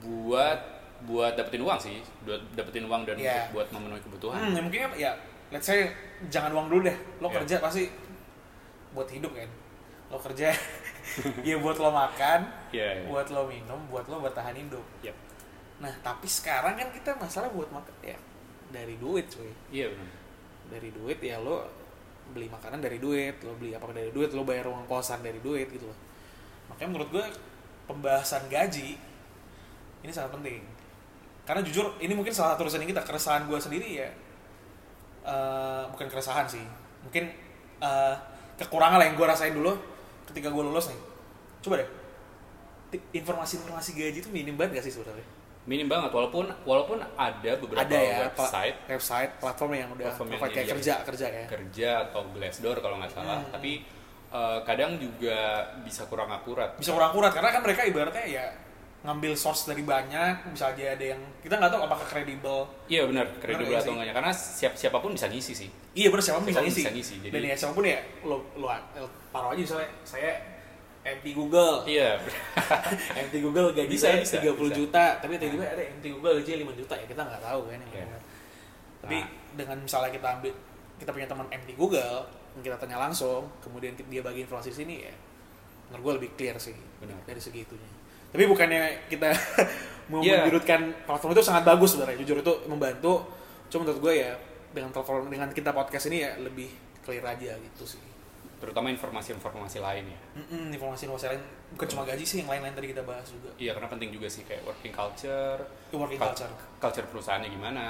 Buat 0.00 0.58
buat 1.02 1.32
dapetin 1.32 1.62
uang 1.62 1.78
sih. 1.78 1.96
Buat 2.22 2.42
dapetin 2.52 2.84
uang 2.84 3.02
dan 3.04 3.16
untuk 3.16 3.46
buat 3.54 3.66
memenuhi 3.70 4.02
kebutuhan. 4.02 4.40
Hmm, 4.42 4.52
ya 4.52 4.60
mungkin 4.60 4.80
ya 4.98 5.10
let's 5.48 5.64
say 5.64 5.88
jangan 6.28 6.52
uang 6.52 6.66
dulu 6.68 6.80
deh. 6.84 6.96
Lo 7.18 7.28
Iya. 7.28 7.36
kerja 7.40 7.56
pasti 7.58 7.88
buat 8.96 9.08
hidup 9.10 9.32
kan? 9.34 9.50
Lo 10.10 10.18
kerja 10.18 10.50
ya 11.46 11.56
buat 11.62 11.78
lo 11.78 11.90
makan 11.94 12.40
Iya, 12.74 13.02
iya. 13.02 13.06
buat 13.06 13.30
lo 13.30 13.46
minum 13.46 13.78
buat 13.90 14.06
lo 14.10 14.22
bertahan 14.22 14.54
hidup. 14.56 14.84
Yap. 15.02 15.16
nah 15.80 15.88
tapi 16.04 16.28
sekarang 16.28 16.76
kan 16.76 16.92
kita 16.92 17.16
masalah 17.16 17.48
buat 17.56 17.72
makan 17.72 17.94
ya 18.04 18.18
dari 18.68 19.00
duit 19.00 19.26
cuy. 19.32 19.48
Iya 19.72 19.88
benar 19.94 20.20
dari 20.70 20.88
duit 20.94 21.18
ya 21.18 21.36
lo 21.42 21.66
beli 22.30 22.46
makanan 22.46 22.78
dari 22.78 23.02
duit 23.02 23.42
lo 23.42 23.58
beli 23.58 23.74
apa 23.74 23.90
dari 23.90 24.14
duit 24.14 24.30
lo 24.30 24.46
bayar 24.46 24.70
uang 24.70 24.86
kosan 24.86 25.18
dari 25.20 25.42
duit 25.42 25.66
gitu 25.66 25.90
loh. 25.90 25.98
Makanya 26.70 26.88
menurut 26.94 27.10
gue 27.10 27.26
pembahasan 27.90 28.46
gaji 28.46 28.94
ini 30.00 30.12
sangat 30.14 30.38
penting. 30.38 30.62
Karena 31.42 31.66
jujur 31.66 31.98
ini 31.98 32.14
mungkin 32.14 32.30
salah 32.30 32.54
satu 32.54 32.70
urusan 32.70 32.86
kita 32.86 33.02
keresahan 33.02 33.50
gue 33.50 33.58
sendiri 33.58 33.88
ya 34.06 34.08
eh, 35.26 35.82
bukan 35.90 36.06
keresahan 36.06 36.46
sih. 36.46 36.62
Mungkin 37.02 37.24
eh, 37.82 38.14
kekurangan 38.60 39.00
lah 39.00 39.06
yang 39.08 39.16
gue 39.16 39.26
rasain 39.26 39.50
dulu 39.50 39.72
ketika 40.28 40.52
gue 40.52 40.62
lulus 40.62 40.92
nih. 40.92 41.00
Coba 41.60 41.80
deh. 41.80 41.88
Informasi-informasi 43.14 43.90
gaji 43.94 44.18
itu 44.20 44.30
minim 44.30 44.58
banget 44.58 44.78
gak 44.78 44.84
sih 44.90 44.94
sebenarnya? 44.94 45.26
Minim 45.68 45.86
banget 45.86 46.10
walaupun 46.10 46.48
walaupun 46.64 46.98
ada 47.14 47.52
beberapa 47.60 47.84
ada 47.84 47.94
ya 47.94 48.28
pla- 48.32 48.48
website. 48.48 48.76
website 48.88 49.30
platform 49.38 49.70
yang 49.76 49.88
udah 49.92 50.06
Platform 50.10 50.28
yang 50.32 50.40
kayak 50.40 50.68
kerja 50.74 50.94
kerja 51.04 51.26
ya. 51.28 51.44
kerja 51.46 51.90
atau 52.08 52.20
Glassdoor 52.32 52.76
kalau 52.80 52.96
nggak 52.98 53.12
salah. 53.12 53.38
Hmm. 53.44 53.52
tapi 53.52 53.84
eh, 54.32 54.58
kadang 54.64 54.96
juga 54.96 55.36
bisa 55.84 56.08
kurang 56.08 56.32
akurat. 56.32 56.74
Bisa 56.80 56.90
kurang 56.90 57.12
akurat 57.12 57.30
karena 57.30 57.50
kan 57.52 57.60
mereka 57.62 57.84
ibaratnya 57.84 58.24
ya 58.26 58.44
ngambil 59.00 59.32
source 59.32 59.64
dari 59.64 59.80
banyak 59.80 60.52
bisa 60.52 60.70
aja 60.70 60.92
ada 60.92 61.04
yang 61.06 61.20
kita 61.40 61.56
nggak 61.56 61.72
tahu 61.72 61.82
apakah 61.82 62.04
kredibel 62.04 62.68
iya 62.84 63.08
benar 63.08 63.24
kredibel 63.40 63.72
Benar, 63.72 63.80
atau 63.80 63.92
enggaknya 63.94 64.12
karena 64.12 64.32
siap 64.32 64.72
siapa 64.74 65.00
pun 65.00 65.10
bisa 65.10 65.24
ngisi 65.26 65.52
sih 65.56 65.68
iya 65.94 66.08
bener 66.08 66.20
siapa 66.20 66.38
bisa 66.40 66.52
Siapa 66.52 66.60
pun 66.60 66.66
ngisi 66.66 66.80
bisa 66.80 66.92
ngisi, 66.92 67.14
jadi- 67.18 67.32
dan 67.32 67.42
ya 67.42 67.54
siapa 67.56 67.72
pun 67.72 67.84
ya 67.84 67.96
lo 68.22 68.36
lo 68.54 68.68
taruh 69.30 69.50
aja 69.50 69.60
misalnya 69.62 69.88
saya 70.02 70.32
MT 71.00 71.32
Google 71.32 71.80
iya 71.86 72.20
MT 73.24 73.34
Google 73.40 73.72
gaji 73.72 73.88
Bisa, 73.88 74.12
saya 74.12 74.20
bisa, 74.20 74.36
30 74.38 74.52
bisa. 74.52 74.74
juta 74.76 75.04
tapi 75.16 75.32
tiba-tiba 75.34 75.64
ada 75.64 75.82
MT 75.90 76.04
Google 76.12 76.32
gajinya 76.36 76.58
5 76.68 76.76
juta 76.76 76.94
ya 76.94 77.06
kita 77.08 77.22
nggak 77.24 77.42
tahu 77.42 77.60
kan 77.64 77.72
yang 77.74 77.90
Iya. 77.90 78.04
benar. 78.04 78.20
tapi 79.00 79.16
Nah. 79.16 79.26
dengan 79.56 79.76
misalnya 79.80 80.10
kita 80.12 80.28
ambil 80.30 80.52
kita 80.96 81.10
punya 81.10 81.24
teman 81.26 81.46
MT 81.48 81.70
Google 81.72 82.16
yang 82.52 82.62
kita 82.62 82.76
tanya 82.76 83.00
langsung 83.00 83.48
kemudian 83.58 83.96
dia 83.96 84.20
bagi 84.20 84.44
informasi 84.44 84.68
sini 84.70 84.96
ya 85.00 85.14
menurut 85.88 86.02
gue 86.04 86.12
lebih 86.20 86.30
clear 86.36 86.56
sih 86.56 86.76
Benar. 87.00 87.16
dari 87.24 87.40
segitunya 87.40 87.88
tapi 88.30 88.44
bukannya 88.44 88.80
kita 89.06 89.28
mau 90.10 90.18
Iya. 90.20 90.42
menyudutkan 90.42 90.80
platform 91.04 91.30
itu 91.32 91.42
sangat 91.42 91.62
bagus 91.64 91.94
sebenarnya. 91.94 92.18
Jujur 92.18 92.38
itu 92.38 92.52
membantu. 92.66 93.22
Cuma 93.66 93.84
menurut 93.84 94.00
gue 94.00 94.14
ya 94.20 94.32
dengan 94.70 94.90
platform 94.90 95.26
dengan 95.26 95.50
kita 95.50 95.70
podcast 95.70 96.06
ini 96.06 96.22
ya 96.22 96.34
lebih 96.36 96.66
clear 97.00 97.22
aja 97.22 97.54
gitu 97.54 97.84
sih. 97.86 98.02
Terutama 98.58 98.90
informasi-informasi 98.90 99.78
lain 99.78 100.04
ya. 100.04 100.20
Mm-mm, 100.36 100.68
informasi-informasi 100.70 101.26
lain. 101.28 101.42
Bukan 101.72 101.86
cuma 101.88 102.02
gaji 102.04 102.22
sih 102.22 102.38
yang 102.38 102.50
lain-lain 102.50 102.70
tadi 102.72 102.88
kita 102.88 103.02
bahas 103.02 103.24
juga. 103.26 103.50
Iya 103.56 103.72
karena 103.72 103.88
penting 103.88 104.10
juga 104.10 104.26
sih 104.26 104.42
kayak 104.42 104.62
working 104.62 104.90
culture 104.90 105.58
working 105.90 106.18
cul- 106.18 106.34
culture. 106.34 106.52
culture 106.78 107.06
perusahaannya 107.06 107.48
gimana 107.48 107.84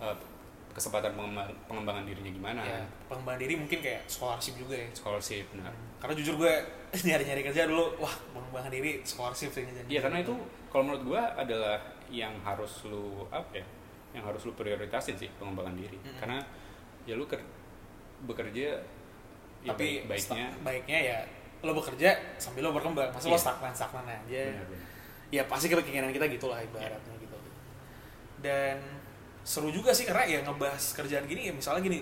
eh, 0.00 0.16
kesempatan 0.74 1.14
pengembang- 1.14 1.54
pengembangan 1.64 2.02
dirinya 2.02 2.28
gimana. 2.28 2.60
Ya 2.60 2.82
pengembangan 3.06 3.40
diri 3.40 3.54
mungkin 3.54 3.78
kayak 3.78 4.02
scholarship 4.04 4.54
juga 4.56 4.74
ya. 4.74 4.88
Scholarship 4.90 5.46
benar 5.50 5.70
karena 5.96 6.14
jujur 6.18 6.34
gue 6.36 6.52
nyari-nyari 7.08 7.42
kerja 7.42 7.64
dulu 7.64 7.96
wah 7.96 8.12
pengembangan 8.30 8.68
diri 8.68 9.00
scholarship 9.00 9.48
sih 9.48 9.64
Iya 9.86 10.00
karena 10.00 10.20
itu 10.20 10.34
kalau 10.68 10.84
menurut 10.84 11.02
gua 11.06 11.22
adalah 11.32 11.78
yang 12.06 12.34
harus 12.40 12.84
lu 12.84 13.24
apa 13.28 13.54
ya 13.54 13.66
yang 14.12 14.22
harus 14.22 14.42
lu 14.42 14.52
prioritasin 14.52 15.14
sih 15.14 15.30
pengembangan 15.34 15.74
diri. 15.74 15.96
Mm-mm. 15.96 16.18
karena 16.18 16.38
ya 17.02 17.14
lu 17.14 17.24
ker- 17.24 17.46
bekerja 18.24 18.78
ya 19.60 19.66
tapi 19.66 20.02
baik- 20.02 20.28
baiknya. 20.28 20.46
baiknya 20.60 20.98
ya 21.00 21.18
lo 21.62 21.72
bekerja 21.72 22.10
sambil 22.36 22.66
lo 22.66 22.70
berkembang. 22.70 23.08
Masa 23.08 23.26
lo 23.26 23.32
Iya. 23.32 23.40
stagnan 23.40 23.72
stagnan 23.72 24.04
aja. 24.04 24.42
Benar-benar. 24.50 24.86
ya 25.30 25.42
pasti 25.46 25.66
keinginan 25.66 26.10
kita 26.10 26.26
gitulah 26.28 26.60
ibaratnya 26.60 27.14
gitu. 27.16 27.36
Dan 28.38 28.76
seru 29.44 29.68
juga 29.68 29.92
sih 29.92 30.02
karena 30.02 30.24
ya 30.24 30.38
ngebahas 30.40 30.80
kerjaan 30.92 31.24
gini 31.24 31.46
ya 31.46 31.52
misalnya 31.52 31.84
gini 31.84 32.00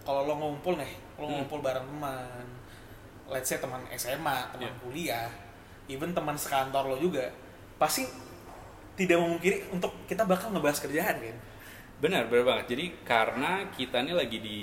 kalau 0.00 0.22
lo 0.22 0.34
ngumpul 0.36 0.74
nih 0.74 0.92
lo 1.16 1.26
Hmm. 1.26 1.32
ngumpul 1.36 1.58
bareng 1.60 1.82
teman 1.84 2.46
let's 3.26 3.44
say 3.44 3.58
teman 3.58 3.82
SMA 3.92 4.38
teman 4.50 4.64
Iya. 4.64 4.78
kuliah 4.78 5.28
even 5.86 6.10
teman 6.12 6.34
sekantor 6.34 6.86
lo 6.86 6.96
juga 6.96 7.26
pasti 7.76 8.06
tidak 8.94 9.18
memungkiri 9.18 9.68
untuk 9.68 9.92
kita 10.06 10.22
bakal 10.22 10.50
ngebahas 10.50 10.78
kerjaan 10.78 11.16
kan 11.16 11.36
benar 11.96 12.24
benar 12.26 12.44
banget 12.46 12.66
jadi 12.70 12.84
karena 13.02 13.50
kita 13.68 14.00
nih 14.00 14.14
lagi 14.14 14.38
di 14.38 14.60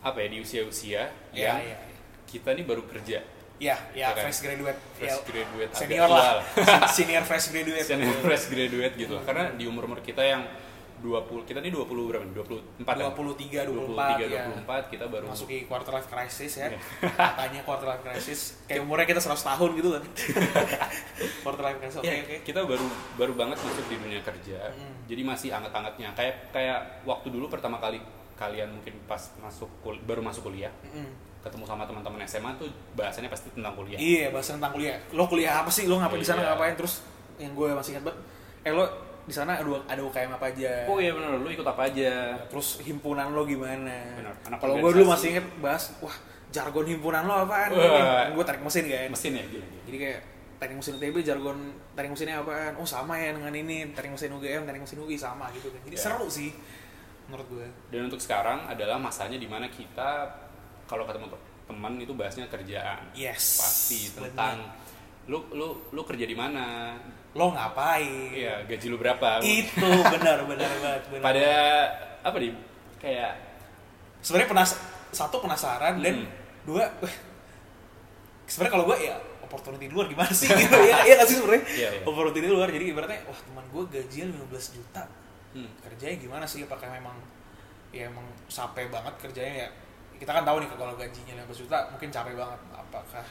apa 0.00 0.16
ya 0.16 0.28
di 0.28 0.38
usia-usia 0.38 1.10
Iya, 1.30 1.44
yang 1.44 1.58
iya, 1.60 1.76
iya. 1.76 1.96
kita 2.24 2.54
nih 2.54 2.64
baru 2.64 2.86
kerja 2.86 3.18
ya 3.58 3.76
ya 3.90 4.14
Oke. 4.14 4.24
fresh 4.24 4.40
graduate 4.40 4.80
fresh 4.94 5.10
ya, 5.10 5.26
graduate 5.26 5.72
senior 5.74 6.08
lah 6.08 6.40
senior 6.96 7.20
fresh 7.22 7.50
graduate 7.50 7.84
senior 7.84 8.16
fresh 8.20 8.46
graduate 8.48 8.94
gitu 8.94 9.12
loh. 9.12 9.22
karena 9.22 9.52
di 9.52 9.64
umur 9.64 9.84
umur 9.84 10.00
kita 10.00 10.22
yang 10.22 10.40
20 11.00 11.44
kita 11.44 11.58
nih 11.58 11.70
20 11.70 11.88
berapa 12.06 12.22
nih? 12.22 12.34
24 12.36 12.84
kan? 12.84 13.10
23 13.10 13.66
24 13.66 14.22
ya 14.22 14.44
23 14.52 14.92
kita 14.92 15.04
baru 15.06 15.24
masuki 15.26 15.64
quarter 15.64 15.92
life 15.92 16.06
crisis 16.06 16.52
ya 16.54 16.68
Iya. 16.68 16.78
katanya 17.32 17.60
quarter 17.62 17.86
life 17.86 18.02
crisis 18.02 18.40
kayak 18.64 18.80
umurnya 18.80 19.06
kita 19.06 19.20
100 19.22 19.40
tahun 19.40 19.70
gitu 19.74 19.88
kan 19.90 20.02
quarter 21.42 21.62
life 21.62 21.78
crisis 21.78 21.96
oke 21.96 22.06
Ya, 22.06 22.14
oke 22.18 22.36
kita 22.42 22.60
baru 22.62 22.86
baru 23.16 23.32
banget 23.34 23.58
masuk 23.58 23.86
di 23.86 23.96
dunia 23.96 24.20
kerja. 24.20 24.58
Mm. 24.70 24.92
Jadi 25.06 25.22
masih 25.22 25.48
anget-angetnya. 25.50 26.08
Kayak 26.12 26.34
kayak 26.50 26.78
waktu 27.02 27.28
dulu 27.28 27.46
pertama 27.46 27.78
kali 27.78 27.98
kalian 28.34 28.70
mungkin 28.70 28.94
pas 29.04 29.20
masuk 29.38 29.68
kul- 29.80 30.00
baru 30.02 30.20
masuk 30.20 30.46
kuliah, 30.46 30.72
Mm-mm. 30.82 31.04
ketemu 31.40 31.64
sama 31.64 31.84
teman-teman 31.84 32.24
SMA 32.24 32.56
tuh 32.56 32.68
bahasannya 32.94 33.28
pasti 33.28 33.48
tentang 33.50 33.72
kuliah. 33.74 33.96
iya 33.96 34.28
bahasa 34.28 34.54
tentang 34.54 34.72
kuliah 34.72 34.96
lo 35.10 35.24
kuliah 35.26 35.60
apa 35.60 35.68
sih 35.68 35.84
lo 35.84 35.96
ngapain 35.96 36.16
di 36.16 36.24
sana 36.24 36.40
Iya. 36.40 36.48
ngapain 36.50 36.74
terus 36.74 37.04
yang 37.36 37.52
gue 37.52 37.68
masih 37.70 37.90
ingat 37.94 38.04
banget 38.06 38.18
eh 38.62 38.72
lo 38.72 38.84
di 39.22 39.32
sana 39.32 39.54
ada 39.54 39.64
ada 39.84 40.00
UKM 40.00 40.30
apa 40.32 40.46
aja 40.48 40.84
Oh 40.84 40.96
iya 40.96 41.10
benar, 41.10 41.36
lu 41.36 41.46
ikut 41.46 41.62
apa 41.62 41.86
aja? 41.86 42.34
terus 42.46 42.80
himpunan 42.80 43.30
lo 43.30 43.42
gimana 43.42 43.96
Benar, 44.12 44.34
kalau 44.56 44.74
gue 44.76 44.90
dulu 44.92 45.06
masih 45.08 45.34
inget 45.34 45.46
bahas 45.58 45.94
wah 45.98 46.16
jargon 46.48 46.82
himpunan 46.84 47.22
lo 47.22 47.44
apaan 47.44 47.70
Wah. 47.70 48.26
gue 48.28 48.44
tarik 48.44 48.60
mesin 48.60 48.84
kan 48.84 49.08
Mesin 49.08 49.32
ya 49.32 49.44
gila. 49.44 49.62
gila. 49.62 49.80
jadi 49.84 49.96
kayak 49.98 50.20
teknik 50.56 50.76
mesin 50.78 50.92
UTB 50.94 51.16
jargon 51.22 51.58
teknik 51.90 52.10
mesinnya 52.12 52.36
apaan 52.38 52.72
oh 52.74 52.84
sama 52.84 53.14
ya 53.14 53.30
dengan 53.30 53.48
ini 53.50 53.90
teknik 53.90 54.12
mesin 54.14 54.32
UGM 54.32 54.62
teknik 54.62 54.82
mesin 54.82 54.98
UI 54.98 55.14
sama 55.14 55.46
gitu 55.50 55.68
kan 55.68 55.80
jadi 55.84 55.94
Ya. 55.94 56.02
seru 56.02 56.26
sih 56.26 56.50
menurut 57.26 57.46
gue 57.48 57.66
Dan 57.88 58.06
untuk 58.06 58.18
sekarang 58.18 58.66
adalah 58.66 58.98
masanya 58.98 59.36
di 59.36 59.46
mana 59.46 59.66
kita 59.66 60.26
kalau 60.84 61.06
ketemu 61.06 61.28
te- 61.28 61.42
teman 61.64 61.94
itu 61.96 62.10
bahasnya 62.12 62.44
kerjaan. 62.44 63.14
yes 63.14 63.56
Pasti 63.56 64.10
Bener. 64.10 64.58
Lu 65.30 65.38
lu 65.52 65.68
lu 65.88 66.02
kerja 66.02 66.24
di 66.24 66.34
mana? 66.34 66.98
lo 67.30 67.54
ngapain 67.54 68.34
Iya, 68.34 68.66
gaji 68.66 68.90
lu 68.90 68.98
berapa? 68.98 69.38
itu 69.40 69.86
benar 70.14 70.42
benar 70.42 70.66
banget 70.76 71.02
benar. 71.08 71.22
Pada 71.22 71.48
apa 72.20 72.36
nih? 72.36 72.50
Kayak 72.98 73.32
sebenarnya 74.18 74.50
penas 74.50 74.70
satu 75.10 75.38
penasaran 75.38 75.94
dan 75.96 76.14
Hmm. 76.16 76.28
dua 76.66 76.90
wah, 76.98 77.14
sebenarnya 78.44 78.72
kalau 78.72 78.84
gue 78.84 78.98
ya 79.00 79.14
opportunity 79.40 79.86
di 79.86 79.94
luar 79.94 80.06
gimana 80.06 80.30
sih 80.30 80.50
gitu 80.60 80.74
ya 80.76 81.02
iya 81.02 81.14
nggak 81.16 81.26
sih 81.26 81.36
sebenarnya 81.38 81.64
Iya, 81.66 81.88
iya. 81.92 82.02
opportunity 82.02 82.38
di 82.40 82.50
luar 82.50 82.68
jadi 82.68 82.84
ibaratnya 82.86 83.20
wah 83.24 83.38
teman 83.40 83.64
gue 83.64 83.82
gajian 83.90 84.28
15 84.28 84.76
juta 84.76 85.02
hmm, 85.54 85.70
kerjanya 85.80 86.16
gimana 86.18 86.44
sih 86.44 86.62
apakah 86.62 86.90
memang 86.90 87.16
ya 87.90 88.06
emang 88.06 88.22
capek 88.44 88.86
banget 88.86 89.14
kerjanya 89.20 89.54
ya 89.60 89.68
kita 90.16 90.30
kan 90.30 90.42
tahu 90.42 90.60
nih 90.60 90.68
kalau 90.68 90.94
gajinya 90.94 91.34
15 91.44 91.62
juta 91.62 91.78
mungkin 91.88 92.08
capek 92.10 92.34
banget 92.34 92.60
apakah 92.72 93.26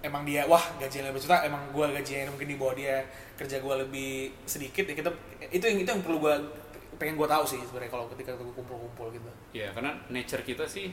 emang 0.00 0.24
dia 0.24 0.48
wah 0.48 0.62
gajinya 0.80 1.12
15 1.12 1.24
juta 1.28 1.36
emang 1.44 1.62
gue 1.76 1.86
gajinya 2.00 2.32
mungkin 2.32 2.48
di 2.48 2.56
bawah 2.56 2.74
dia 2.76 3.04
kerja 3.36 3.60
gue 3.60 3.74
lebih 3.84 4.32
sedikit 4.48 4.84
ya 4.88 4.94
kita 4.96 5.10
itu 5.52 5.64
yang 5.64 5.78
itu 5.84 5.88
yang 5.92 6.02
perlu 6.04 6.18
gue 6.24 6.34
pengen 7.00 7.16
gue 7.16 7.28
tahu 7.28 7.44
sih 7.48 7.60
sebenarnya 7.64 7.92
kalau 7.92 8.04
ketika 8.12 8.36
gue 8.36 8.44
kumpul-kumpul 8.52 9.08
gitu. 9.08 9.24
Ya 9.56 9.72
karena 9.72 9.96
nature 10.12 10.44
kita 10.44 10.68
sih 10.68 10.92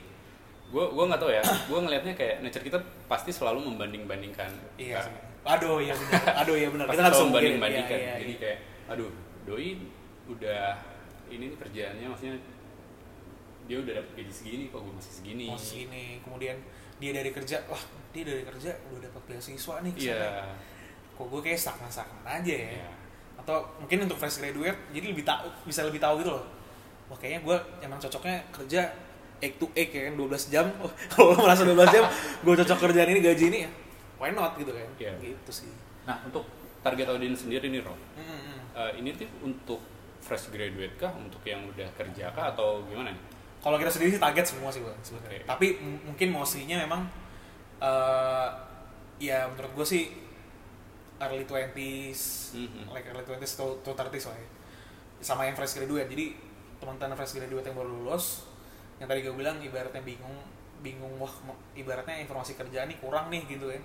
gue 0.68 0.84
gua 0.92 1.04
nggak 1.08 1.20
tahu 1.20 1.32
ya 1.32 1.44
gue 1.72 1.80
ngelihatnya 1.80 2.14
kayak 2.16 2.36
nature 2.44 2.64
kita 2.64 2.80
pasti 3.08 3.32
selalu 3.32 3.64
membanding 3.64 4.04
bandingkan 4.04 4.52
iya 4.76 5.00
sih. 5.04 5.16
aduh 5.48 5.80
iya 5.80 5.96
benar. 5.96 6.44
Aduh 6.44 6.56
iya 6.60 6.68
benar. 6.72 6.86
Kita 6.92 7.02
nggak 7.04 7.12
bisa 7.12 7.20
selalu 7.20 7.32
mungkin 7.32 7.52
membanding 7.56 7.64
bandingkan 7.64 8.00
Iya, 8.00 8.04
iya, 8.04 8.16
jadi 8.20 8.34
iya. 8.34 8.40
kayak 8.44 8.58
aduh 8.88 9.12
doi 9.48 9.70
udah 10.28 10.64
ini 11.28 11.44
nih 11.52 11.58
kerjaannya 11.60 12.08
maksudnya 12.08 12.36
dia 13.68 13.78
udah 13.84 13.94
dapet 14.00 14.12
gaji 14.16 14.32
segini 14.32 14.64
kok 14.72 14.80
gue 14.80 14.94
masih 14.96 15.14
segini? 15.16 15.46
Mau 15.52 15.60
sini 15.60 16.24
kemudian 16.24 16.56
dia 16.98 17.12
dari 17.14 17.30
kerja 17.30 17.58
wah 17.70 17.82
dia 18.10 18.24
dari 18.26 18.42
kerja 18.42 18.74
udah 18.90 19.02
dapat 19.10 19.22
beasiswa 19.30 19.76
nih 19.86 19.92
ke 19.94 20.00
sana. 20.10 20.50
kok 21.18 21.26
gue 21.30 21.42
kayak 21.42 21.60
stagnan 21.60 21.90
stagnan 21.90 22.26
aja 22.26 22.54
ya? 22.54 22.70
Iya. 22.82 22.90
atau 23.38 23.58
mungkin 23.80 24.10
untuk 24.10 24.18
fresh 24.18 24.42
graduate 24.42 24.80
jadi 24.92 25.06
lebih 25.14 25.24
tahu 25.24 25.48
bisa 25.64 25.86
lebih 25.86 26.02
tahu 26.02 26.20
gitu 26.26 26.34
loh. 26.36 26.44
Wah 27.08 27.16
kayaknya 27.16 27.40
gue 27.46 27.58
emang 27.86 27.96
cocoknya 28.02 28.44
kerja 28.52 28.82
egg 29.40 29.56
to 29.62 29.70
egg 29.78 29.94
ya 29.94 30.10
kan 30.12 30.14
12 30.20 30.52
jam. 30.54 30.66
Wah, 30.82 30.92
kalau 31.14 31.38
merasa 31.38 31.64
12 31.64 31.78
jam 31.96 32.04
gue 32.44 32.54
cocok 32.66 32.78
kerjaan 32.90 33.10
ini 33.14 33.22
gaji 33.24 33.46
ini 33.54 33.60
ya 33.64 33.72
why 34.18 34.34
not 34.34 34.58
gitu 34.58 34.74
kan? 34.74 34.90
Iya. 34.98 35.14
gitu 35.22 35.52
sih. 35.54 35.70
Nah 36.10 36.18
untuk 36.26 36.44
target 36.82 37.08
audience 37.14 37.46
sendiri 37.46 37.70
nih 37.70 37.82
Ro 37.86 37.94
Mm-mm. 37.94 38.58
Eh, 38.78 38.92
ini 39.02 39.10
tuh 39.18 39.26
untuk 39.42 39.82
fresh 40.22 40.54
graduate 40.54 40.98
kah? 41.02 41.10
Untuk 41.18 41.42
yang 41.46 41.66
udah 41.66 41.90
kerja 41.98 42.30
kah? 42.34 42.54
Atau 42.54 42.86
gimana 42.90 43.10
nih 43.14 43.37
kalau 43.58 43.76
kita 43.76 43.90
sendiri 43.90 44.12
sih 44.12 44.22
target 44.22 44.46
semua 44.46 44.70
sih 44.70 44.80
bang 44.80 44.98
sebenarnya 45.02 45.42
Oke. 45.42 45.48
tapi 45.48 45.68
mungkin 45.82 46.28
mostly-nya 46.32 46.78
memang 46.82 47.06
eh 47.78 48.50
ya 49.18 49.50
menurut 49.50 49.74
gue 49.74 49.88
sih 49.88 50.04
early 51.18 51.44
20s 51.44 52.22
Mhm. 52.54 52.94
like 52.94 53.06
early 53.08 53.26
20s 53.26 53.54
to, 53.56 53.82
to 53.82 53.92
30s 53.92 54.30
lah 54.30 54.38
ya 54.38 54.48
sama 55.20 55.42
yang 55.44 55.58
fresh 55.58 55.74
graduate 55.74 56.06
jadi 56.08 56.38
teman-teman 56.78 57.18
fresh 57.18 57.34
graduate 57.34 57.66
yang 57.66 57.74
baru 57.74 57.90
lulus 57.90 58.46
yang 59.02 59.10
tadi 59.10 59.26
gue 59.26 59.34
bilang 59.34 59.58
ibaratnya 59.58 60.02
bingung 60.02 60.38
bingung 60.78 61.10
wah 61.18 61.34
ibaratnya 61.74 62.22
informasi 62.22 62.54
kerjaan 62.54 62.86
nih 62.86 63.02
kurang 63.02 63.34
nih 63.34 63.42
gitu 63.48 63.66
kan 63.66 63.82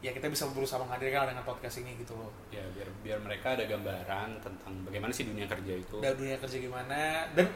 ya 0.00 0.10
kita 0.16 0.32
bisa 0.32 0.48
berusaha 0.48 0.80
menghadirkan 0.80 1.28
dengan 1.32 1.44
podcast 1.44 1.84
ini 1.84 1.96
gitu 2.00 2.16
loh. 2.16 2.32
Ya 2.48 2.64
biar 2.72 2.88
biar 3.04 3.18
mereka 3.20 3.52
ada 3.52 3.68
gambaran 3.68 4.40
tentang 4.40 4.72
bagaimana 4.88 5.12
sih 5.12 5.28
dunia 5.28 5.44
kerja 5.44 5.76
itu. 5.76 5.96
Dan 6.00 6.16
dunia 6.16 6.36
kerja 6.40 6.56
gimana. 6.56 7.28
Dan 7.36 7.46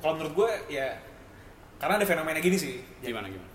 kalau 0.00 0.20
menurut 0.20 0.32
gue 0.36 0.50
ya 0.76 0.92
karena 1.80 1.96
ada 1.96 2.06
fenomena 2.06 2.38
gini 2.40 2.56
sih. 2.60 2.84
Gimana 3.00 3.28
gimana? 3.32 3.54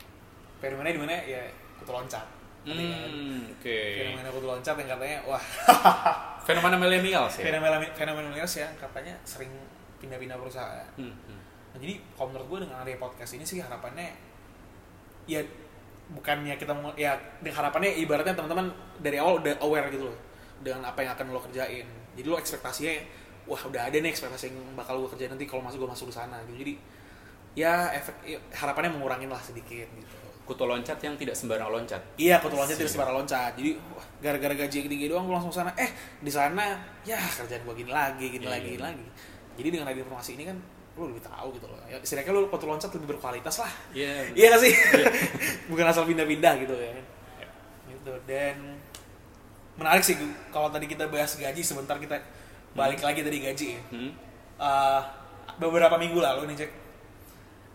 fenomena 0.59 0.91
di 0.91 0.99
mana 0.99 1.15
ya 1.23 1.41
kutu 1.79 1.91
loncat. 1.95 2.25
Kan? 2.67 2.75
hmm, 2.75 3.55
oke. 3.55 3.79
Fenomena 4.03 4.29
kutu 4.29 4.47
loncat 4.47 4.75
yang 4.75 4.89
katanya 4.97 5.17
wah. 5.23 5.43
Fenomena 6.47 6.75
milenial 6.81 7.29
sih 7.29 7.45
fenomena 7.45 7.77
fenomena 7.93 8.25
millennials 8.25 8.57
yang 8.57 8.73
katanya 8.75 9.13
sering 9.21 9.53
pindah-pindah 10.01 10.33
perusahaan. 10.33 10.89
Hmm, 10.97 11.13
hmm. 11.13 11.39
nah, 11.75 11.77
jadi 11.77 12.01
kalau 12.17 12.33
menurut 12.33 12.47
gue 12.49 12.59
dengan 12.65 12.81
ada 12.81 12.89
podcast 12.97 13.37
ini 13.37 13.45
sih 13.45 13.61
harapannya 13.61 14.09
ya 15.29 15.45
bukannya 16.09 16.57
kita 16.57 16.73
mau 16.73 16.89
ya 16.97 17.13
harapannya 17.41 17.93
ibaratnya 18.01 18.33
teman-teman 18.33 18.73
dari 18.97 19.21
awal 19.21 19.37
udah 19.41 19.53
aware 19.61 19.87
gitu 19.93 20.09
loh 20.09 20.17
dengan 20.59 20.81
apa 20.89 21.05
yang 21.05 21.13
akan 21.13 21.29
lo 21.29 21.39
kerjain 21.39 21.85
jadi 22.17 22.27
lo 22.27 22.37
ekspektasinya 22.41 22.93
wah 23.45 23.61
udah 23.61 23.81
ada 23.89 23.97
nih 24.01 24.09
ekspektasi 24.09 24.49
yang 24.49 24.57
bakal 24.73 25.01
gue 25.05 25.09
kerjain 25.13 25.29
nanti 25.29 25.45
kalau 25.45 25.61
masuk 25.61 25.85
gue 25.85 25.89
masuk 25.89 26.07
di 26.09 26.15
sana 26.17 26.41
gitu 26.49 26.65
jadi 26.65 26.73
ya 27.57 27.93
efek 27.93 28.15
ya, 28.25 28.37
harapannya 28.57 28.93
mengurangin 28.93 29.29
lah 29.29 29.41
sedikit 29.41 29.85
gitu 29.93 30.17
kutu 30.49 30.65
loncat 30.65 30.97
yang 30.97 31.13
tidak 31.13 31.37
sembarang 31.37 31.69
loncat 31.69 32.01
Iya, 32.17 32.41
kutu 32.41 32.57
loncat 32.57 32.73
tidak 32.73 32.89
Siap. 32.89 33.05
sembarang 33.05 33.21
loncat. 33.21 33.53
Jadi, 33.53 33.77
wah, 33.93 34.01
gara-gara 34.17 34.49
gaji 34.57 34.77
gede 34.89 35.05
doang 35.05 35.29
gue 35.29 35.35
langsung 35.37 35.53
sana. 35.53 35.69
Eh, 35.77 35.93
di 36.25 36.31
sana 36.33 36.73
ya 37.05 37.21
kerjaan 37.21 37.61
gue 37.61 37.75
gini 37.77 37.93
lagi, 37.93 38.33
gini 38.33 38.49
Iya, 38.49 38.57
lagi, 38.57 38.65
iya. 38.65 38.73
gini 38.73 38.81
lagi. 38.81 39.05
Jadi 39.61 39.67
dengan 39.77 39.85
ada 39.93 40.01
informasi 40.01 40.41
ini 40.41 40.49
kan 40.49 40.57
lu 40.99 41.15
lebih 41.15 41.23
tahu 41.23 41.55
gitu 41.55 41.65
loh. 41.71 41.79
Ya, 41.87 41.97
istilahnya 42.03 42.31
lu 42.35 42.51
kutu 42.51 42.67
loncat 42.67 42.91
lebih 42.91 43.15
berkualitas 43.15 43.63
lah. 43.63 43.71
Iya. 43.95 44.35
Iya 44.35 44.45
gak 44.51 44.61
sih? 44.67 44.73
Bukan 45.71 45.85
asal 45.87 46.03
pindah-pindah 46.03 46.53
gitu 46.59 46.75
ya. 46.75 46.91
Gitu. 47.87 48.13
Dan 48.27 48.77
menarik 49.79 50.03
sih 50.03 50.19
kalau 50.51 50.67
tadi 50.67 50.85
kita 50.91 51.07
bahas 51.07 51.39
gaji 51.39 51.63
sebentar 51.63 51.95
kita 51.95 52.19
balik 52.75 52.99
lagi 52.99 53.23
tadi 53.23 53.37
gaji 53.39 53.67
ya. 53.79 53.81
Hmm? 53.95 54.11
Eh, 54.59 55.01
beberapa 55.55 55.95
minggu 55.95 56.19
lalu 56.19 56.51
nih 56.51 56.67
cek 56.67 56.71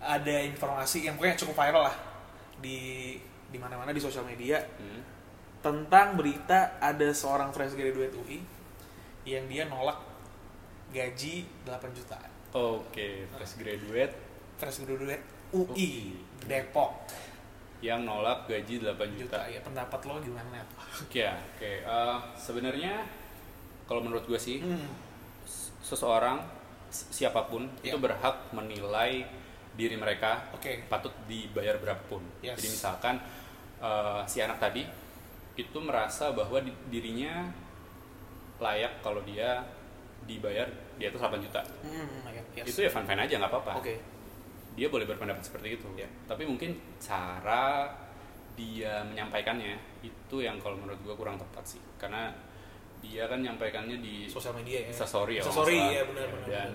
ada 0.04 0.36
informasi 0.44 1.08
yang 1.08 1.16
pokoknya 1.16 1.40
cukup 1.40 1.56
viral 1.56 1.88
lah 1.88 1.96
di 2.60 3.16
di 3.48 3.56
mana-mana 3.56 3.88
di 3.88 4.00
sosial 4.04 4.28
media 4.28 4.60
Hmm? 4.76 5.00
tentang 5.64 6.12
berita 6.20 6.76
ada 6.76 7.08
seorang 7.16 7.48
fresh 7.56 7.72
graduate 7.72 8.12
UI 8.12 8.44
yang 9.24 9.48
dia 9.48 9.64
nolak 9.64 9.96
gaji 10.92 11.48
8 11.64 11.96
juta 11.96 12.20
Oke, 12.54 13.26
fresh 13.34 13.58
graduate 13.58 14.14
fresh 14.54 14.86
graduate 14.86 15.26
UI 15.50 16.14
Depok 16.46 17.10
yang 17.82 18.06
nolak 18.06 18.46
gaji 18.46 18.78
8 18.80 18.94
juta. 19.18 19.36
juta 19.36 19.40
ya 19.50 19.60
pendapat 19.60 20.00
lo 20.06 20.22
gimana 20.22 20.62
Ya, 21.10 21.34
oke. 21.34 21.72
Eh, 21.82 22.18
sebenarnya 22.38 23.02
kalau 23.84 24.00
menurut 24.00 24.24
gue 24.24 24.38
sih 24.38 24.62
hmm. 24.62 24.86
seseorang 25.82 26.40
si- 26.88 27.10
siapa 27.12 27.50
pun 27.50 27.66
Ya. 27.82 27.92
itu 27.92 27.98
berhak 27.98 28.48
menilai 28.54 29.26
diri 29.74 29.98
mereka 29.98 30.46
Oke. 30.54 30.86
patut 30.86 31.10
dibayar 31.26 31.74
berapapun. 31.76 32.22
Yes. 32.38 32.56
Jadi 32.56 32.68
misalkan 32.70 33.14
eh, 33.82 34.20
si 34.24 34.38
anak 34.38 34.62
tadi 34.62 34.86
itu 35.54 35.78
merasa 35.82 36.30
bahwa 36.30 36.62
di- 36.62 36.78
dirinya 36.88 37.50
layak 38.62 39.02
kalau 39.02 39.20
dia 39.26 39.66
dibayar 40.24 40.70
di 40.98 41.04
atas 41.10 41.20
8 41.20 41.38
juta. 41.42 41.60
Hmm, 41.82 42.28
ya, 42.30 42.42
yes. 42.62 42.74
Itu 42.74 42.80
ya 42.86 42.90
fine-fine 42.90 43.22
aja 43.26 43.34
nggak 43.40 43.50
apa-apa. 43.50 43.72
oke 43.82 43.94
Dia 44.74 44.90
boleh 44.90 45.06
berpendapat 45.06 45.42
seperti 45.42 45.78
itu. 45.78 45.86
Ya. 45.94 46.08
Tapi 46.26 46.42
mungkin 46.46 46.74
cara 46.98 47.86
dia 48.54 49.02
menyampaikannya 49.06 50.02
itu 50.02 50.36
yang 50.42 50.58
kalau 50.62 50.78
menurut 50.78 50.98
gue 51.02 51.14
kurang 51.14 51.38
tepat 51.38 51.64
sih. 51.66 51.82
Karena 51.98 52.30
dia 53.04 53.22
kan 53.28 53.38
menyampaikannya 53.44 54.00
di 54.00 54.24
sosial 54.26 54.56
media 54.56 54.80
ya 54.80 54.88
Instastory 54.88 55.36
ya 55.36 55.42
Instastory, 55.44 55.76
ya, 55.76 56.02
benar, 56.08 56.26
benar, 56.32 56.48
dan 56.48 56.68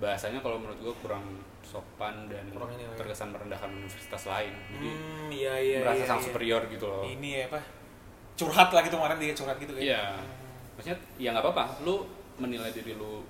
bahasanya 0.00 0.40
kalau 0.40 0.56
menurut 0.58 0.80
gue 0.80 0.94
kurang 1.04 1.24
sopan 1.62 2.26
dan 2.26 2.44
Kurang 2.50 2.72
ini 2.74 2.88
ya. 2.88 2.92
terkesan 2.98 3.28
merendahkan 3.30 3.70
universitas 3.70 4.22
lain 4.26 4.52
jadi 4.74 4.88
hmm 4.90 5.28
iya 5.30 5.54
iya 5.60 5.78
merasa 5.84 6.02
iya, 6.02 6.08
sangat 6.08 6.22
iya. 6.24 6.28
superior 6.32 6.62
gitu 6.72 6.86
loh 6.88 7.02
ini 7.06 7.28
ya 7.38 7.44
apa 7.52 7.60
curhat 8.34 8.68
lah 8.74 8.82
gitu 8.82 8.96
kemarin 8.98 9.18
dia 9.20 9.34
curhat 9.36 9.56
gitu 9.60 9.72
kan 9.76 9.82
iya 9.82 10.02
maksudnya 10.74 10.98
ya 11.20 11.28
nggak 11.30 11.44
apa-apa 11.46 11.64
lu 11.86 12.02
menilai 12.42 12.70
diri 12.74 12.98
lu 12.98 13.22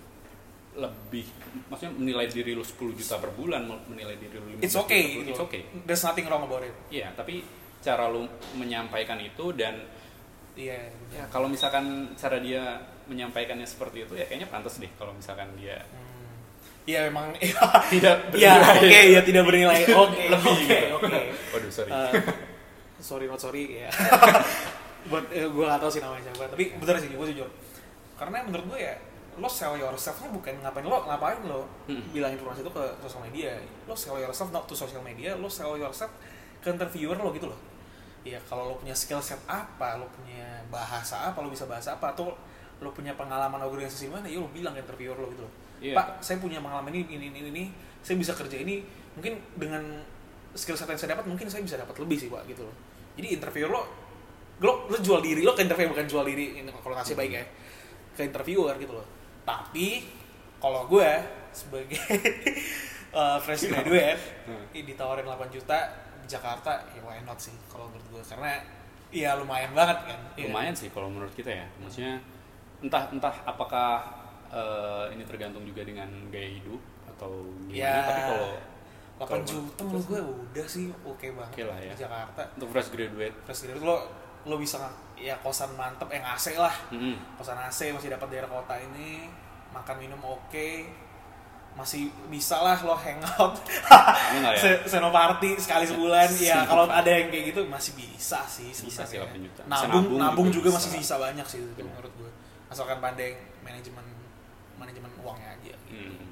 lebih 0.75 1.23
maksudnya 1.71 1.95
menilai 1.95 2.27
diri 2.27 2.51
lu 2.51 2.67
10 2.67 2.99
juta 2.99 3.15
per 3.23 3.31
bulan 3.31 3.63
menilai 3.87 4.19
diri 4.19 4.35
lu 4.37 4.59
15 4.59 4.67
it's 4.67 4.75
juta 4.75 4.83
okay 4.83 5.03
per 5.03 5.11
bulan, 5.15 5.31
it's 5.31 5.43
okay 5.47 5.63
there's 5.87 6.03
nothing 6.03 6.27
wrong 6.27 6.43
about 6.43 6.67
it 6.67 6.75
iya 6.91 7.15
tapi 7.15 7.47
cara 7.79 8.11
lu 8.11 8.27
menyampaikan 8.59 9.23
itu 9.23 9.55
dan 9.55 9.79
iya 10.55 10.91
ya 11.11 11.31
kalau 11.31 11.47
misalkan 11.47 12.11
cara 12.19 12.43
dia 12.43 12.81
menyampaikannya 13.07 13.69
seperti 13.69 14.03
itu 14.03 14.19
ya 14.19 14.25
kayaknya 14.27 14.49
pantas 14.49 14.81
deh 14.81 14.91
kalau 14.99 15.15
misalkan 15.15 15.47
dia 15.55 15.79
Hmm. 15.85 16.13
Iya 16.85 17.09
memang 17.09 17.33
tidak 17.93 18.29
Iya, 18.37 18.61
bernilai. 18.61 18.77
oke, 18.77 19.01
ya 19.09 19.21
tidak 19.25 19.43
bernilai. 19.49 19.81
Oke, 20.05 20.25
Lebih 20.29 20.53
oke, 20.53 20.69
gitu. 20.69 20.97
oke. 21.01 21.21
Waduh, 21.57 21.71
sorry. 21.73 21.91
Eh, 21.97 22.13
sorry 23.01 23.25
not 23.25 23.41
sorry 23.41 23.63
ya. 23.81 23.89
Buat 25.09 25.33
eh, 25.33 25.49
gue 25.49 25.65
gak 25.65 25.81
tau 25.81 25.89
sih 25.89 26.05
namanya 26.05 26.29
siapa, 26.29 26.45
tapi 26.53 26.77
bener 26.77 26.95
sih 27.01 27.09
gue 27.09 27.27
jujur. 27.33 27.49
Karena 28.21 28.45
menurut 28.45 28.69
gue 28.69 28.81
ya 28.85 29.01
lo 29.35 29.49
sell 29.51 29.75
yourself-nya 29.75 30.31
bukan 30.31 30.55
ngapain 30.63 30.87
lo 30.87 31.03
ngapain 31.05 31.39
lo 31.45 31.67
Hmm. 31.91 32.01
bilang 32.11 32.31
informasi 32.31 32.63
itu 32.63 32.71
ke 32.71 32.85
sosial 33.03 33.23
media. 33.27 33.51
Lo 33.85 33.95
sell 33.95 34.17
yourself 34.17 34.49
not 34.51 34.65
to 34.65 34.75
social 34.75 35.03
media 35.03 35.35
lo 35.35 35.51
sell 35.51 35.75
yourself 35.75 36.11
ke 36.63 36.71
interviewer 36.71 37.19
lo 37.19 37.35
gitu 37.35 37.51
loh. 37.51 37.59
Ya 38.25 38.41
kalau 38.49 38.71
lo 38.71 38.75
punya 38.79 38.95
skill 38.95 39.21
set 39.21 39.37
apa 39.45 39.99
lo 39.99 40.07
punya 40.11 40.63
bahasa 40.71 41.29
apa 41.29 41.43
lo 41.43 41.51
bisa 41.51 41.67
bahasa 41.67 41.99
apa 41.99 42.15
atau 42.15 42.33
lo 42.79 42.91
punya 42.91 43.15
pengalaman 43.15 43.61
organisasi 43.61 44.09
mana 44.09 44.25
ya 44.27 44.39
lo 44.39 44.49
bilang 44.49 44.73
ke 44.73 44.81
interviewer 44.81 45.19
lo 45.19 45.29
gitu 45.31 45.43
loh. 45.45 45.53
Iya. 45.83 45.93
pak 45.99 46.23
saya 46.23 46.39
punya 46.41 46.63
pengalaman 46.63 46.95
ini 46.95 47.05
ini 47.19 47.27
ini 47.29 47.39
ini 47.51 47.65
saya 48.01 48.17
bisa 48.17 48.33
kerja 48.33 48.57
ini 48.57 48.81
mungkin 49.19 49.37
dengan 49.59 49.83
skill 50.55 50.79
set 50.79 50.87
yang 50.89 50.97
saya 50.97 51.19
dapat 51.19 51.27
mungkin 51.29 51.51
saya 51.51 51.61
bisa 51.61 51.77
dapat 51.77 51.99
lebih 51.99 52.17
sih 52.17 52.29
pak 52.31 52.47
gitu 52.47 52.63
loh. 52.65 52.75
Jadi 53.19 53.37
interviewer 53.37 53.71
lo 53.75 53.83
lo, 54.63 54.87
lo 54.87 54.97
jual 55.03 55.19
diri 55.19 55.43
lo 55.43 55.53
ke 55.53 55.67
interview 55.67 55.91
bukan 55.91 56.07
jual 56.07 56.23
diri 56.23 56.63
ini 56.63 56.71
kalau 56.71 56.95
ngasih 56.95 57.19
baik 57.19 57.33
ya 57.35 57.43
ke 58.15 58.23
interviewer 58.23 58.79
gitu 58.79 58.95
loh 58.95 59.03
tapi 59.45 60.09
kalau 60.57 60.85
gue 60.85 61.11
sebagai 61.51 62.01
uh, 63.13 63.39
fresh 63.45 63.69
graduate 63.69 64.21
Hmm. 64.45 64.61
ini 64.73 64.93
ditawarin 64.93 65.25
8 65.25 65.49
juta 65.49 65.79
di 66.21 66.27
Jakarta 66.27 66.85
ya 66.91 67.01
why 67.01 67.17
not 67.23 67.37
sih 67.37 67.53
kalau 67.67 67.89
menurut 67.89 68.09
gue? 68.11 68.23
Karena 68.23 68.61
ya 69.09 69.37
lumayan 69.37 69.73
banget 69.73 70.05
kan. 70.05 70.21
Iya. 70.35 70.49
lumayan 70.49 70.75
sih 70.75 70.89
kalau 70.89 71.09
menurut 71.09 71.33
kita 71.33 71.49
ya. 71.49 71.65
Maksudnya 71.79 72.21
entah 72.81 73.09
entah 73.09 73.33
apakah 73.45 74.05
eh, 74.49 75.17
ini 75.17 75.25
tergantung 75.25 75.65
juga 75.65 75.81
dengan 75.81 76.09
gaya 76.29 76.51
hidup 76.51 76.77
atau 77.09 77.49
gimana 77.65 77.73
Ya, 77.73 77.97
tapi 78.03 78.21
kalau 78.27 78.51
8 79.15 79.25
kalau 79.25 79.45
juta 79.47 79.81
menurut 79.81 80.07
gue 80.07 80.21
udah 80.21 80.67
sih 80.67 80.85
oke 81.01 81.27
banget 81.33 81.53
Oke 81.55 81.63
lah 81.65 81.79
ya. 81.81 81.93
di 81.93 82.01
Jakarta. 82.01 82.43
Untuk 82.53 82.69
fresh 82.69 82.91
graduate. 82.93 83.37
Fresh 83.45 83.61
graduate 83.65 83.87
lo 83.87 83.99
lo 84.45 84.57
bisa 84.57 84.77
ya 85.17 85.35
kosan 85.41 85.73
mantep 85.73 86.09
yang 86.09 86.21
AC 86.23 86.53
lah 86.55 86.73
mm-mm. 86.93 87.17
kosan 87.37 87.57
AC 87.57 87.91
masih 87.91 88.13
dapat 88.13 88.29
daerah 88.29 88.51
kota 88.51 88.77
ini 88.77 89.29
makan 89.73 89.97
minum 89.97 90.21
oke 90.21 90.69
masih 91.75 92.07
bisa 92.31 92.63
lah 92.63 92.79
lo 92.87 92.95
hangout 92.95 93.59
ya? 93.67 94.55
Se- 94.63 94.87
senoparty 94.87 95.59
sekali 95.59 95.83
sebulan 95.83 96.31
ya 96.45 96.63
kalau 96.63 96.87
ada 96.87 97.09
yang 97.11 97.33
kayak 97.33 97.51
gitu 97.51 97.67
masih 97.67 97.99
bisa 97.99 98.47
sih 98.47 98.71
Bisa 98.71 99.03
sih, 99.03 99.19
sebenarnya. 99.19 99.43
8 99.43 99.47
juta. 99.51 99.61
Nabung 99.67 99.91
nabung 99.91 100.19
nabung 100.23 100.49
juga 100.55 100.69
juga, 100.69 100.69
bisa. 100.71 100.79
masih 100.79 100.91
bisa 101.03 101.15
banyak 101.19 101.47
sih 101.51 101.59
itu 101.65 101.83
menurut 101.83 102.13
gue 102.15 102.31
asalkan 102.71 103.03
pandai 103.03 103.35
manajemen 103.67 104.07
manajemen 104.79 105.11
uangnya 105.19 105.51
aja 105.51 105.75
gitu. 105.89 106.15
Hmm. 106.15 106.27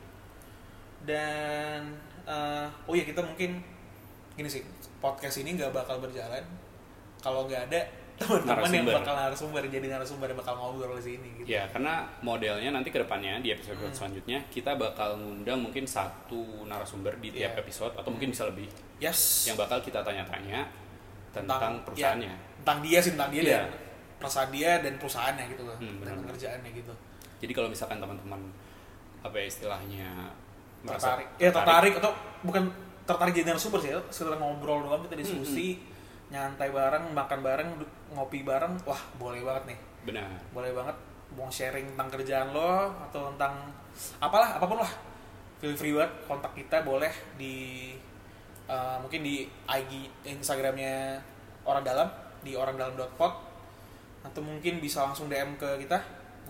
dan 1.03 1.81
eh, 2.23 2.67
oh 2.87 2.95
ya 2.95 3.03
kita 3.03 3.19
mungkin 3.23 3.59
gini 4.33 4.49
sih 4.49 4.63
podcast 5.03 5.43
ini 5.43 5.59
nggak 5.59 5.75
bakal 5.75 5.99
berjalan 5.99 6.43
kalau 7.19 7.51
nggak 7.51 7.67
ada 7.67 7.83
teman-teman 8.23 8.49
yang 8.65 8.85
Narasumber. 8.85 8.95
bakal 8.97 9.15
narasumber 9.17 9.63
jadi 9.67 9.87
narasumber 9.89 10.27
yang 10.27 10.39
bakal 10.39 10.55
ngobrol 10.55 10.95
di 10.95 11.05
sini 11.05 11.29
gitu 11.35 11.47
Ya, 11.47 11.67
karena 11.67 11.93
modelnya 12.21 12.71
nanti 12.71 12.89
ke 12.89 12.99
depannya 12.99 13.39
di 13.39 13.51
episode 13.51 13.77
Hmm. 13.77 13.91
selanjutnya 13.91 14.39
kita 14.49 14.73
bakal 14.75 15.17
ngundang 15.17 15.59
mungkin 15.61 15.83
satu 15.83 16.41
narasumber 16.65 17.19
di 17.19 17.29
tiap 17.33 17.53
Iya. 17.53 17.61
episode 17.61 17.93
atau 17.93 18.09
mungkin 18.09 18.31
bisa 18.31 18.45
lebih 18.45 18.67
yes 18.97 19.45
yang 19.45 19.57
bakal 19.57 19.79
kita 19.79 20.01
tanya-tanya 20.01 20.67
tentang, 21.31 21.73
ya, 21.75 21.83
perusahaannya. 21.83 22.35
tentang 22.59 22.79
dia 22.81 22.99
sih 22.99 23.11
tentang 23.13 23.31
dia 23.31 23.43
Iya. 23.43 23.51
dan 23.53 23.65
perasaan 24.17 24.49
dia 24.49 24.71
dan 24.79 24.93
perusahaannya 24.97 25.45
gitu 25.49 25.63
loh 25.63 25.77
Hmm, 25.77 25.99
dan 26.01 26.15
pekerjaannya 26.23 26.71
gitu 26.73 26.93
Jadi 27.39 27.53
kalau 27.53 27.67
misalkan 27.67 27.99
teman-teman 27.99 28.41
apa 29.21 29.35
ya 29.35 29.47
istilahnya 29.47 30.09
tertarik 30.81 31.27
ya 31.37 31.51
tertarik 31.51 31.95
atau 31.97 32.11
bukan 32.41 32.71
tertarik 33.03 33.33
jadi 33.33 33.47
narasumber 33.49 33.79
sih 33.79 33.91
ya 33.91 33.99
sekedar 34.09 34.35
ngobrol 34.37 34.79
doang 34.81 35.03
kita 35.03 35.15
diskusi 35.17 35.75
Hmm, 35.75 35.91
nyantai 36.33 36.71
bareng 36.71 37.11
makan 37.11 37.39
bareng 37.41 37.69
ngopi 38.13 38.45
bareng 38.45 38.77
wah 38.85 39.03
boleh 39.17 39.41
banget 39.41 39.75
nih 39.75 39.79
benar. 40.03 40.29
boleh 40.53 40.73
banget 40.73 40.97
mau 41.33 41.49
sharing 41.49 41.97
tentang 41.97 42.09
kerjaan 42.13 42.49
lo 42.53 42.93
atau 43.09 43.33
tentang 43.33 43.73
apalah 44.21 44.61
apa 44.61 44.65
pun 44.69 44.79
lah 44.81 44.93
feel 45.59 45.73
free 45.73 45.97
banget 45.97 46.13
kontak 46.29 46.53
kita 46.53 46.85
boleh 46.85 47.13
di 47.37 47.91
uh, 48.69 49.01
mungkin 49.01 49.25
di 49.25 49.49
IG 49.49 49.93
Instagramnya 50.29 51.17
orang 51.65 51.81
dalam 51.81 52.09
di 52.43 52.53
orang 52.59 52.75
dalam 52.77 52.93
atau 54.23 54.41
mungkin 54.43 54.79
bisa 54.79 55.03
langsung 55.03 55.27
DM 55.27 55.57
ke 55.57 55.87
kita 55.87 55.99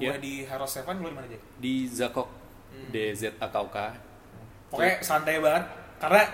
gue 0.00 0.08
Iya. 0.08 0.16
di 0.16 0.32
Hero 0.48 0.64
Seven 0.64 1.04
lo 1.04 1.08
di 1.08 1.16
mana 1.16 1.28
aja 1.28 1.38
Di 1.60 1.84
Zakok 1.88 2.42
Hmm. 2.72 2.88
D 2.88 3.12
Z 3.12 3.36
A 3.36 3.52
K 3.52 3.56
O 3.60 3.68
K. 3.68 3.76
pokoknya 4.72 4.96
santai 5.04 5.36
banget 5.36 5.60
karena 6.00 6.24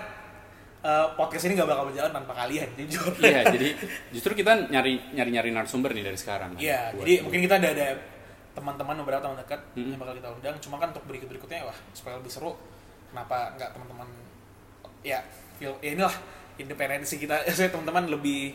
uh, 0.81 1.07
podcast 1.13 1.43
ini 1.43 1.53
gak 1.53 1.65
bakal 1.65 1.87
berjalan 1.87 2.11
tanpa 2.11 2.33
kalian 2.35 2.67
jujur 2.75 3.11
Iya, 3.17 3.41
jadi 3.55 3.69
justru 4.09 4.31
kita 4.33 4.67
nyari 4.67 4.99
nyari 5.11 5.29
nyari 5.31 5.49
narasumber 5.49 5.91
nih 5.91 6.03
dari 6.03 6.15
sekarang. 6.15 6.55
Iya, 6.55 6.91
Buat- 6.91 7.01
jadi 7.01 7.13
mungkin 7.21 7.39
kita 7.43 7.55
ada 7.57 7.69
ada 7.71 7.87
teman-teman 8.49 8.95
beberapa 8.99 9.21
teman 9.21 9.37
dekat 9.37 9.61
Hmm. 9.71 9.89
yang 9.89 9.99
bakal 9.99 10.15
kita 10.15 10.29
undang. 10.29 10.55
Cuma 10.59 10.75
kan 10.77 10.87
untuk 10.89 11.05
berikut 11.05 11.27
berikutnya 11.27 11.63
wah 11.63 11.77
supaya 11.91 12.15
lebih 12.15 12.29
seru, 12.29 12.51
kenapa 13.07 13.55
nggak 13.55 13.69
teman-teman 13.71 14.07
ya 14.99 15.19
feel 15.55 15.75
ya 15.79 15.93
inilah 15.93 16.15
independensi 16.55 17.15
kita, 17.17 17.39
saya 17.55 17.69
teman-teman 17.69 18.09
lebih 18.09 18.51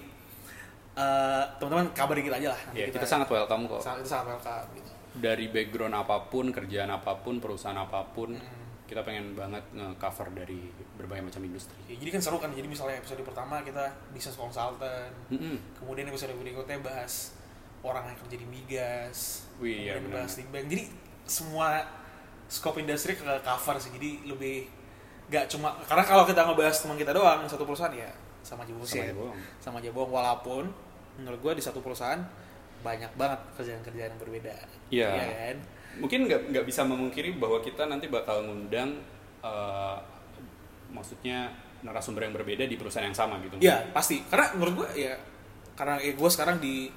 eh, 0.95 1.45
teman-teman 1.57 1.91
kabarin 1.93 2.23
kita 2.23 2.37
aja 2.39 2.49
lah. 2.53 2.61
Nanti 2.67 2.79
Iya, 2.81 2.87
kita 2.91 3.07
sangat 3.07 3.29
welcome 3.29 3.65
kok. 3.67 3.81
sangat, 3.81 3.99
kita 4.01 4.11
sangat 4.11 4.27
welcome 4.31 4.69
gitu. 4.75 4.91
Dari 5.15 5.47
background 5.47 5.95
apa 5.95 6.17
pun, 6.25 6.51
kerjaan 6.51 6.91
apa 6.91 7.13
pun, 7.17 7.39
perusahaan 7.39 7.77
apa 7.77 8.03
pun, 8.09 8.35
Hmm. 8.35 8.64
Kita 8.85 9.01
pengen 9.01 9.33
banget 9.33 9.65
nge-cover 9.73 10.29
dari 10.37 10.61
berbagai 10.95 11.25
macam 11.25 11.41
industri. 11.43 11.77
Ya, 11.89 11.97
jadi 11.97 12.11
kan 12.13 12.21
seru 12.21 12.37
kan. 12.37 12.53
Jadi 12.53 12.69
misalnya 12.69 13.01
episode 13.01 13.25
pertama 13.25 13.65
kita 13.65 13.81
bisnis 14.13 14.37
consultant, 14.37 15.13
Mm-mm. 15.33 15.57
kemudian 15.81 16.05
episode 16.07 16.37
berikutnya 16.37 16.79
bahas 16.81 17.33
orang 17.81 18.13
yang 18.13 18.19
kerja 18.21 18.37
di 18.37 18.47
migas, 18.47 19.49
Wih, 19.57 19.89
iya, 19.89 19.97
kemudian 19.97 20.13
benar. 20.13 20.17
bahas 20.25 20.33
di 20.37 20.45
bank. 20.49 20.67
Jadi 20.69 20.85
semua 21.25 21.69
scope 22.45 22.81
industri 22.81 23.17
ke 23.17 23.25
cover 23.25 23.77
sih. 23.77 23.89
Jadi 23.93 24.29
lebih 24.29 24.69
gak 25.25 25.49
cuma 25.49 25.73
karena 25.89 26.05
kalau 26.05 26.29
kita 26.29 26.45
ngebahas 26.45 26.77
teman 26.77 27.01
kita 27.01 27.17
doang 27.17 27.41
satu 27.49 27.65
perusahaan 27.65 27.89
ya 27.91 28.13
sama 28.45 28.61
aja 28.61 28.69
Sama 28.69 28.79
bullshit. 28.85 29.01
aja 29.01 29.15
bohong. 29.17 29.39
Sama 29.57 29.77
aja 29.81 29.91
bohong 29.91 30.13
walaupun 30.13 30.65
menurut 31.17 31.41
gue 31.41 31.53
di 31.57 31.65
satu 31.65 31.81
perusahaan 31.81 32.21
banyak 32.85 33.09
banget 33.17 33.41
kerjaan-kerjaan 33.57 34.13
yang 34.13 34.21
berbeda. 34.21 34.55
Iya. 34.93 35.09
kan? 35.17 35.57
Mungkin 36.01 36.27
nggak 36.27 36.41
nggak 36.51 36.65
bisa 36.67 36.83
memungkiri 36.87 37.37
bahwa 37.37 37.59
kita 37.63 37.87
nanti 37.87 38.11
bakal 38.11 38.43
ngundang, 38.47 38.99
eh, 39.45 39.97
maksudnya 40.91 41.53
narasumber 41.85 42.25
yang 42.25 42.35
berbeda 42.35 42.65
di 42.65 42.77
perusahaan 42.81 43.05
yang 43.05 43.17
sama 43.17 43.37
gitu. 43.45 43.61
Iya, 43.61 43.93
pasti. 43.93 44.25
Karena 44.27 44.55
menurut 44.57 44.85
gue 44.85 44.89
ya 45.05 45.15
karena 45.75 45.99
ya 46.01 46.13
gue 46.15 46.31
sekarang 46.31 46.57
di 46.63 46.89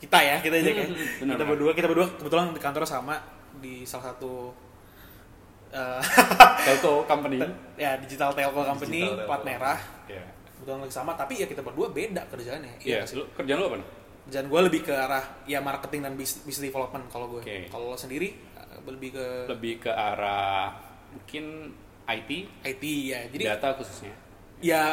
kita 0.00 0.16
ya, 0.16 0.36
kita 0.40 0.56
aja 0.56 0.70
kan. 0.72 0.88
Benar, 1.20 1.34
kita 1.36 1.44
berdua 1.44 1.72
kita 1.76 1.86
berdua 1.90 2.06
kebetulan 2.16 2.56
di 2.56 2.60
kantor 2.62 2.84
sama 2.88 3.20
di 3.60 3.84
salah 3.84 4.14
satu 4.14 4.54
eh, 5.74 6.02
telco 6.66 7.06
company 7.06 7.38
ya 7.78 7.98
digital 7.98 8.34
telco 8.34 8.62
company 8.62 9.06
Digital 9.06 9.16
telco. 9.22 9.28
plat 9.30 9.42
merah 9.46 9.78
ya 10.06 10.22
kebetulan 10.58 10.78
lagi 10.86 10.94
sama 10.94 11.12
tapi 11.14 11.40
ya 11.42 11.46
kita 11.46 11.62
berdua 11.62 11.90
beda 11.90 12.22
kerjaannya 12.30 12.82
iya 12.82 13.02
lu 13.16 13.24
kerjaan 13.34 13.58
lu 13.58 13.66
apa 13.70 13.76
nih 13.80 13.88
kerjaan 14.24 14.46
gue 14.46 14.60
lebih 14.62 14.80
ke 14.82 14.92
arah 14.92 15.24
ya 15.44 15.58
marketing 15.58 16.00
dan 16.02 16.12
business 16.14 16.60
development 16.60 17.08
kalau 17.08 17.26
gue 17.28 17.40
Oke. 17.40 17.66
kalau 17.66 17.90
lo 17.90 17.96
sendiri 17.96 18.30
eh, 18.32 18.78
lebih 18.84 19.10
ke 19.12 19.26
lebih 19.48 19.74
ke 19.80 19.90
arah 19.90 20.70
mungkin 21.10 21.74
IT 22.06 22.30
IT 22.62 22.84
ya. 23.06 23.20
Jadi 23.30 23.44
data 23.44 23.74
khususnya? 23.74 24.14
ya 24.60 24.92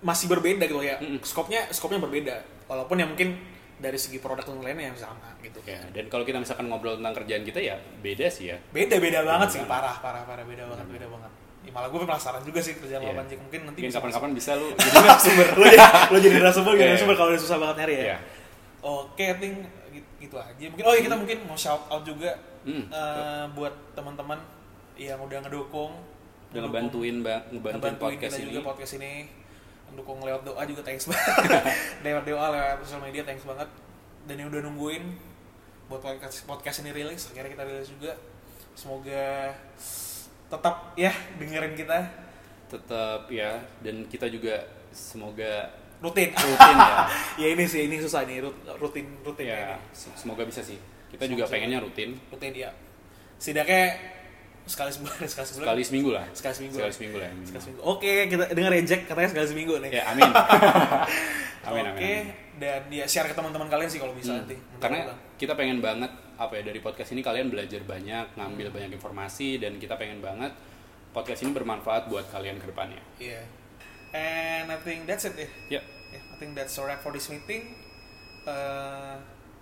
masih 0.00 0.26
berbeda 0.26 0.64
gitu 0.64 0.80
ya. 0.80 0.96
Mm-mm. 0.98 1.20
skopnya 1.22 1.68
skopnya 1.70 1.98
berbeda. 1.98 2.40
Walaupun 2.66 2.98
ya 2.98 3.06
mungkin 3.06 3.36
dari 3.78 3.94
segi 3.94 4.18
produk 4.18 4.42
dan 4.42 4.58
lainnya 4.58 4.90
yang 4.90 4.98
sama 4.98 5.38
gitu. 5.38 5.62
Ya 5.62 5.78
dan 5.94 6.10
kalau 6.10 6.26
kita 6.26 6.36
misalkan 6.36 6.66
ngobrol 6.66 6.98
tentang 6.98 7.14
kerjaan 7.14 7.46
kita 7.46 7.60
ya 7.62 7.76
beda 8.02 8.26
sih 8.26 8.50
ya. 8.50 8.56
Beda 8.74 8.98
beda 8.98 9.22
banget 9.22 9.48
sih. 9.54 9.60
Banget. 9.62 9.72
parah 9.72 9.96
parah 10.02 10.22
parah. 10.26 10.44
Beda 10.44 10.66
banget 10.66 10.86
beda 10.88 11.06
banget. 11.06 11.30
Ya, 11.62 11.70
malah 11.74 11.88
gue 11.92 12.00
penasaran 12.00 12.40
juga 12.42 12.60
sih 12.64 12.80
kerjaan 12.80 13.02
Iya. 13.04 13.12
lo 13.12 13.18
Panji 13.18 13.34
mungkin 13.36 13.60
nanti 13.68 13.78
mungkin 13.84 13.90
bisa 13.92 13.98
kapan-kapan 14.00 14.30
bisa 14.32 14.50
lu 14.56 14.66
jadi 14.78 14.98
narasumber. 14.98 15.46
Lo 15.52 15.64
jadi 15.68 15.86
lo 16.08 16.16
jadi 16.18 16.34
narasumber 16.40 16.72
Iya, 16.72 16.80
iya. 16.80 16.88
narasumber 16.90 17.14
kalau 17.18 17.30
udah 17.30 17.42
susah 17.42 17.58
banget 17.60 17.76
nyari 17.84 17.92
ya. 17.94 18.02
Iya. 18.02 18.18
Oke 18.88 19.20
I 19.20 19.36
think 19.36 19.56
gitu, 19.92 20.08
gitu 20.22 20.36
aja. 20.40 20.64
Mungkin 20.72 20.84
oh 20.84 20.92
ya 20.96 21.00
kita 21.04 21.16
mungkin 21.16 21.38
mau 21.44 21.58
shout 21.58 21.84
out 21.92 22.02
juga 22.04 22.32
Hmm, 22.68 22.84
eh, 22.90 23.44
buat 23.56 23.72
teman-teman 23.96 24.36
yang 25.00 25.16
udah 25.16 25.40
ngedukung. 25.46 25.94
Udah 26.52 26.60
ngebantuin 26.68 27.24
bang 27.24 27.40
ngebantuin 27.48 27.80
ngebantuin 27.80 27.96
podcast 27.96 28.34
kita 28.36 28.44
ini. 28.44 28.48
juga 28.52 28.60
podcast 28.68 28.92
ini. 29.00 29.12
Mendukung 29.88 30.18
lewat 30.20 30.42
doa 30.44 30.62
juga 30.68 30.82
thanks 30.84 31.08
banget. 31.08 31.64
Lewat 32.04 32.24
doa 32.28 32.46
lewat 32.52 32.76
sosial 32.84 33.00
media 33.08 33.22
thanks 33.24 33.44
banget. 33.48 33.68
Dan 34.28 34.34
yang 34.36 34.48
udah 34.52 34.60
nungguin 34.68 35.04
buat 35.88 36.04
podcast 36.04 36.44
podcast 36.44 36.84
ini 36.84 36.92
rilis 36.92 37.32
akhirnya 37.32 37.56
kita 37.56 37.64
rilis 37.64 37.88
juga. 37.88 38.12
Semoga 38.76 39.48
tetap 40.52 40.92
ya 40.92 41.12
dengerin 41.40 41.72
kita. 41.72 41.98
Tetap 42.68 43.32
ya. 43.32 43.64
Dan 43.80 44.04
kita 44.12 44.28
juga 44.28 44.60
semoga 44.92 45.72
rutin. 45.98 46.30
Rutin 46.30 46.76
ya. 46.76 46.90
Ya 47.40 47.46
ini 47.50 47.64
sih 47.64 47.86
ini 47.86 47.96
susah 47.96 48.22
nih 48.22 48.40
rut- 48.40 48.62
rutin 48.76 49.06
rutin 49.20 49.46
ya 49.46 49.56
ini. 49.72 49.76
se- 49.90 50.14
semoga 50.14 50.42
bisa 50.42 50.58
sih. 50.60 50.78
Kita 51.08 51.24
juga 51.24 51.42
Semoga. 51.42 51.52
pengennya 51.54 51.78
rutin. 51.80 52.10
Rutin 52.28 52.52
ya. 52.52 52.70
Setidaknya 53.36 53.94
sekali 54.64 54.90
sebulan 54.90 55.24
sekali 55.32 55.46
sebulan 55.46 55.64
sekali 55.64 55.82
seminggu 55.82 56.10
lah. 56.12 56.24
Sekali 56.30 56.54
seminggu. 56.54 56.76
sekali 56.76 56.92
seminggu 56.92 57.16
lah 57.16 57.26
ya, 57.26 57.34
Sekali 57.42 57.62
seminggu. 57.62 57.80
oke 57.82 58.12
kita 58.26 58.44
dengar 58.50 58.72
ya 58.72 58.82
Jack. 58.84 59.00
Katanya 59.06 59.28
sekali 59.28 59.46
seminggu 59.48 59.74
nih. 59.78 59.90
Ya 59.92 60.02
amin. 60.06 60.30
Amin 61.60 61.84
oke 61.84 61.90
amin, 61.90 62.22
amin. 62.24 62.24
dan 62.56 62.80
ya 62.88 63.04
share 63.04 63.28
ke 63.28 63.34
teman-teman 63.34 63.68
kalian 63.68 63.86
sih 63.86 63.98
kalau 63.98 64.12
bisa 64.12 64.32
Hmm. 64.32 64.40
nanti. 64.40 64.56
Karena 64.78 65.04
kita 65.36 65.52
pengen 65.52 65.78
banget 65.78 66.08
apa 66.34 66.54
ya 66.54 66.62
dari 66.64 66.78
podcast 66.78 67.10
ini 67.10 67.20
kalian 67.20 67.48
belajar 67.48 67.82
banyak 67.82 68.24
ngambil 68.34 68.66
Hmm. 68.66 68.74
banyak 68.74 68.90
informasi 68.94 69.58
dan 69.58 69.76
kita 69.76 69.94
pengen 69.94 70.18
banget 70.18 70.54
podcast 71.10 71.42
ini 71.42 71.50
bermanfaat 71.50 72.08
buat 72.08 72.24
kalian 72.26 72.56
ke 72.56 72.66
depannya. 72.66 73.02
Iya. 73.18 73.42
And 74.12 74.72
I 74.72 74.78
think 74.80 75.04
that's 75.04 75.28
it 75.28 75.36
ya. 75.36 75.48
ya 75.68 75.82
Yeah, 76.08 76.24
I 76.32 76.36
think 76.40 76.56
that's 76.56 76.72
a 76.80 76.82
wrap 76.84 77.04
for 77.04 77.12
this 77.12 77.28
meeting. 77.28 77.76
Eh, 78.48 79.16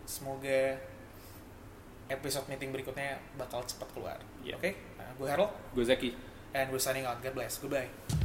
semoga 0.06 0.78
episode 2.06 2.46
meeting 2.46 2.70
berikutnya 2.70 3.18
bakal 3.35 3.66
cepat 3.66 3.90
keluar. 3.90 4.18
Yeah. 4.46 4.54
Oke, 4.54 4.78
Nah, 4.94 5.11
gue 5.18 5.26
Harold 5.26 5.50
gue 5.74 5.82
Zaki 5.82 6.11
and 6.54 6.70
we're 6.70 6.78
signing 6.78 7.02
out. 7.02 7.18
God 7.18 7.35
bless. 7.35 7.59
Goodbye. 7.59 8.15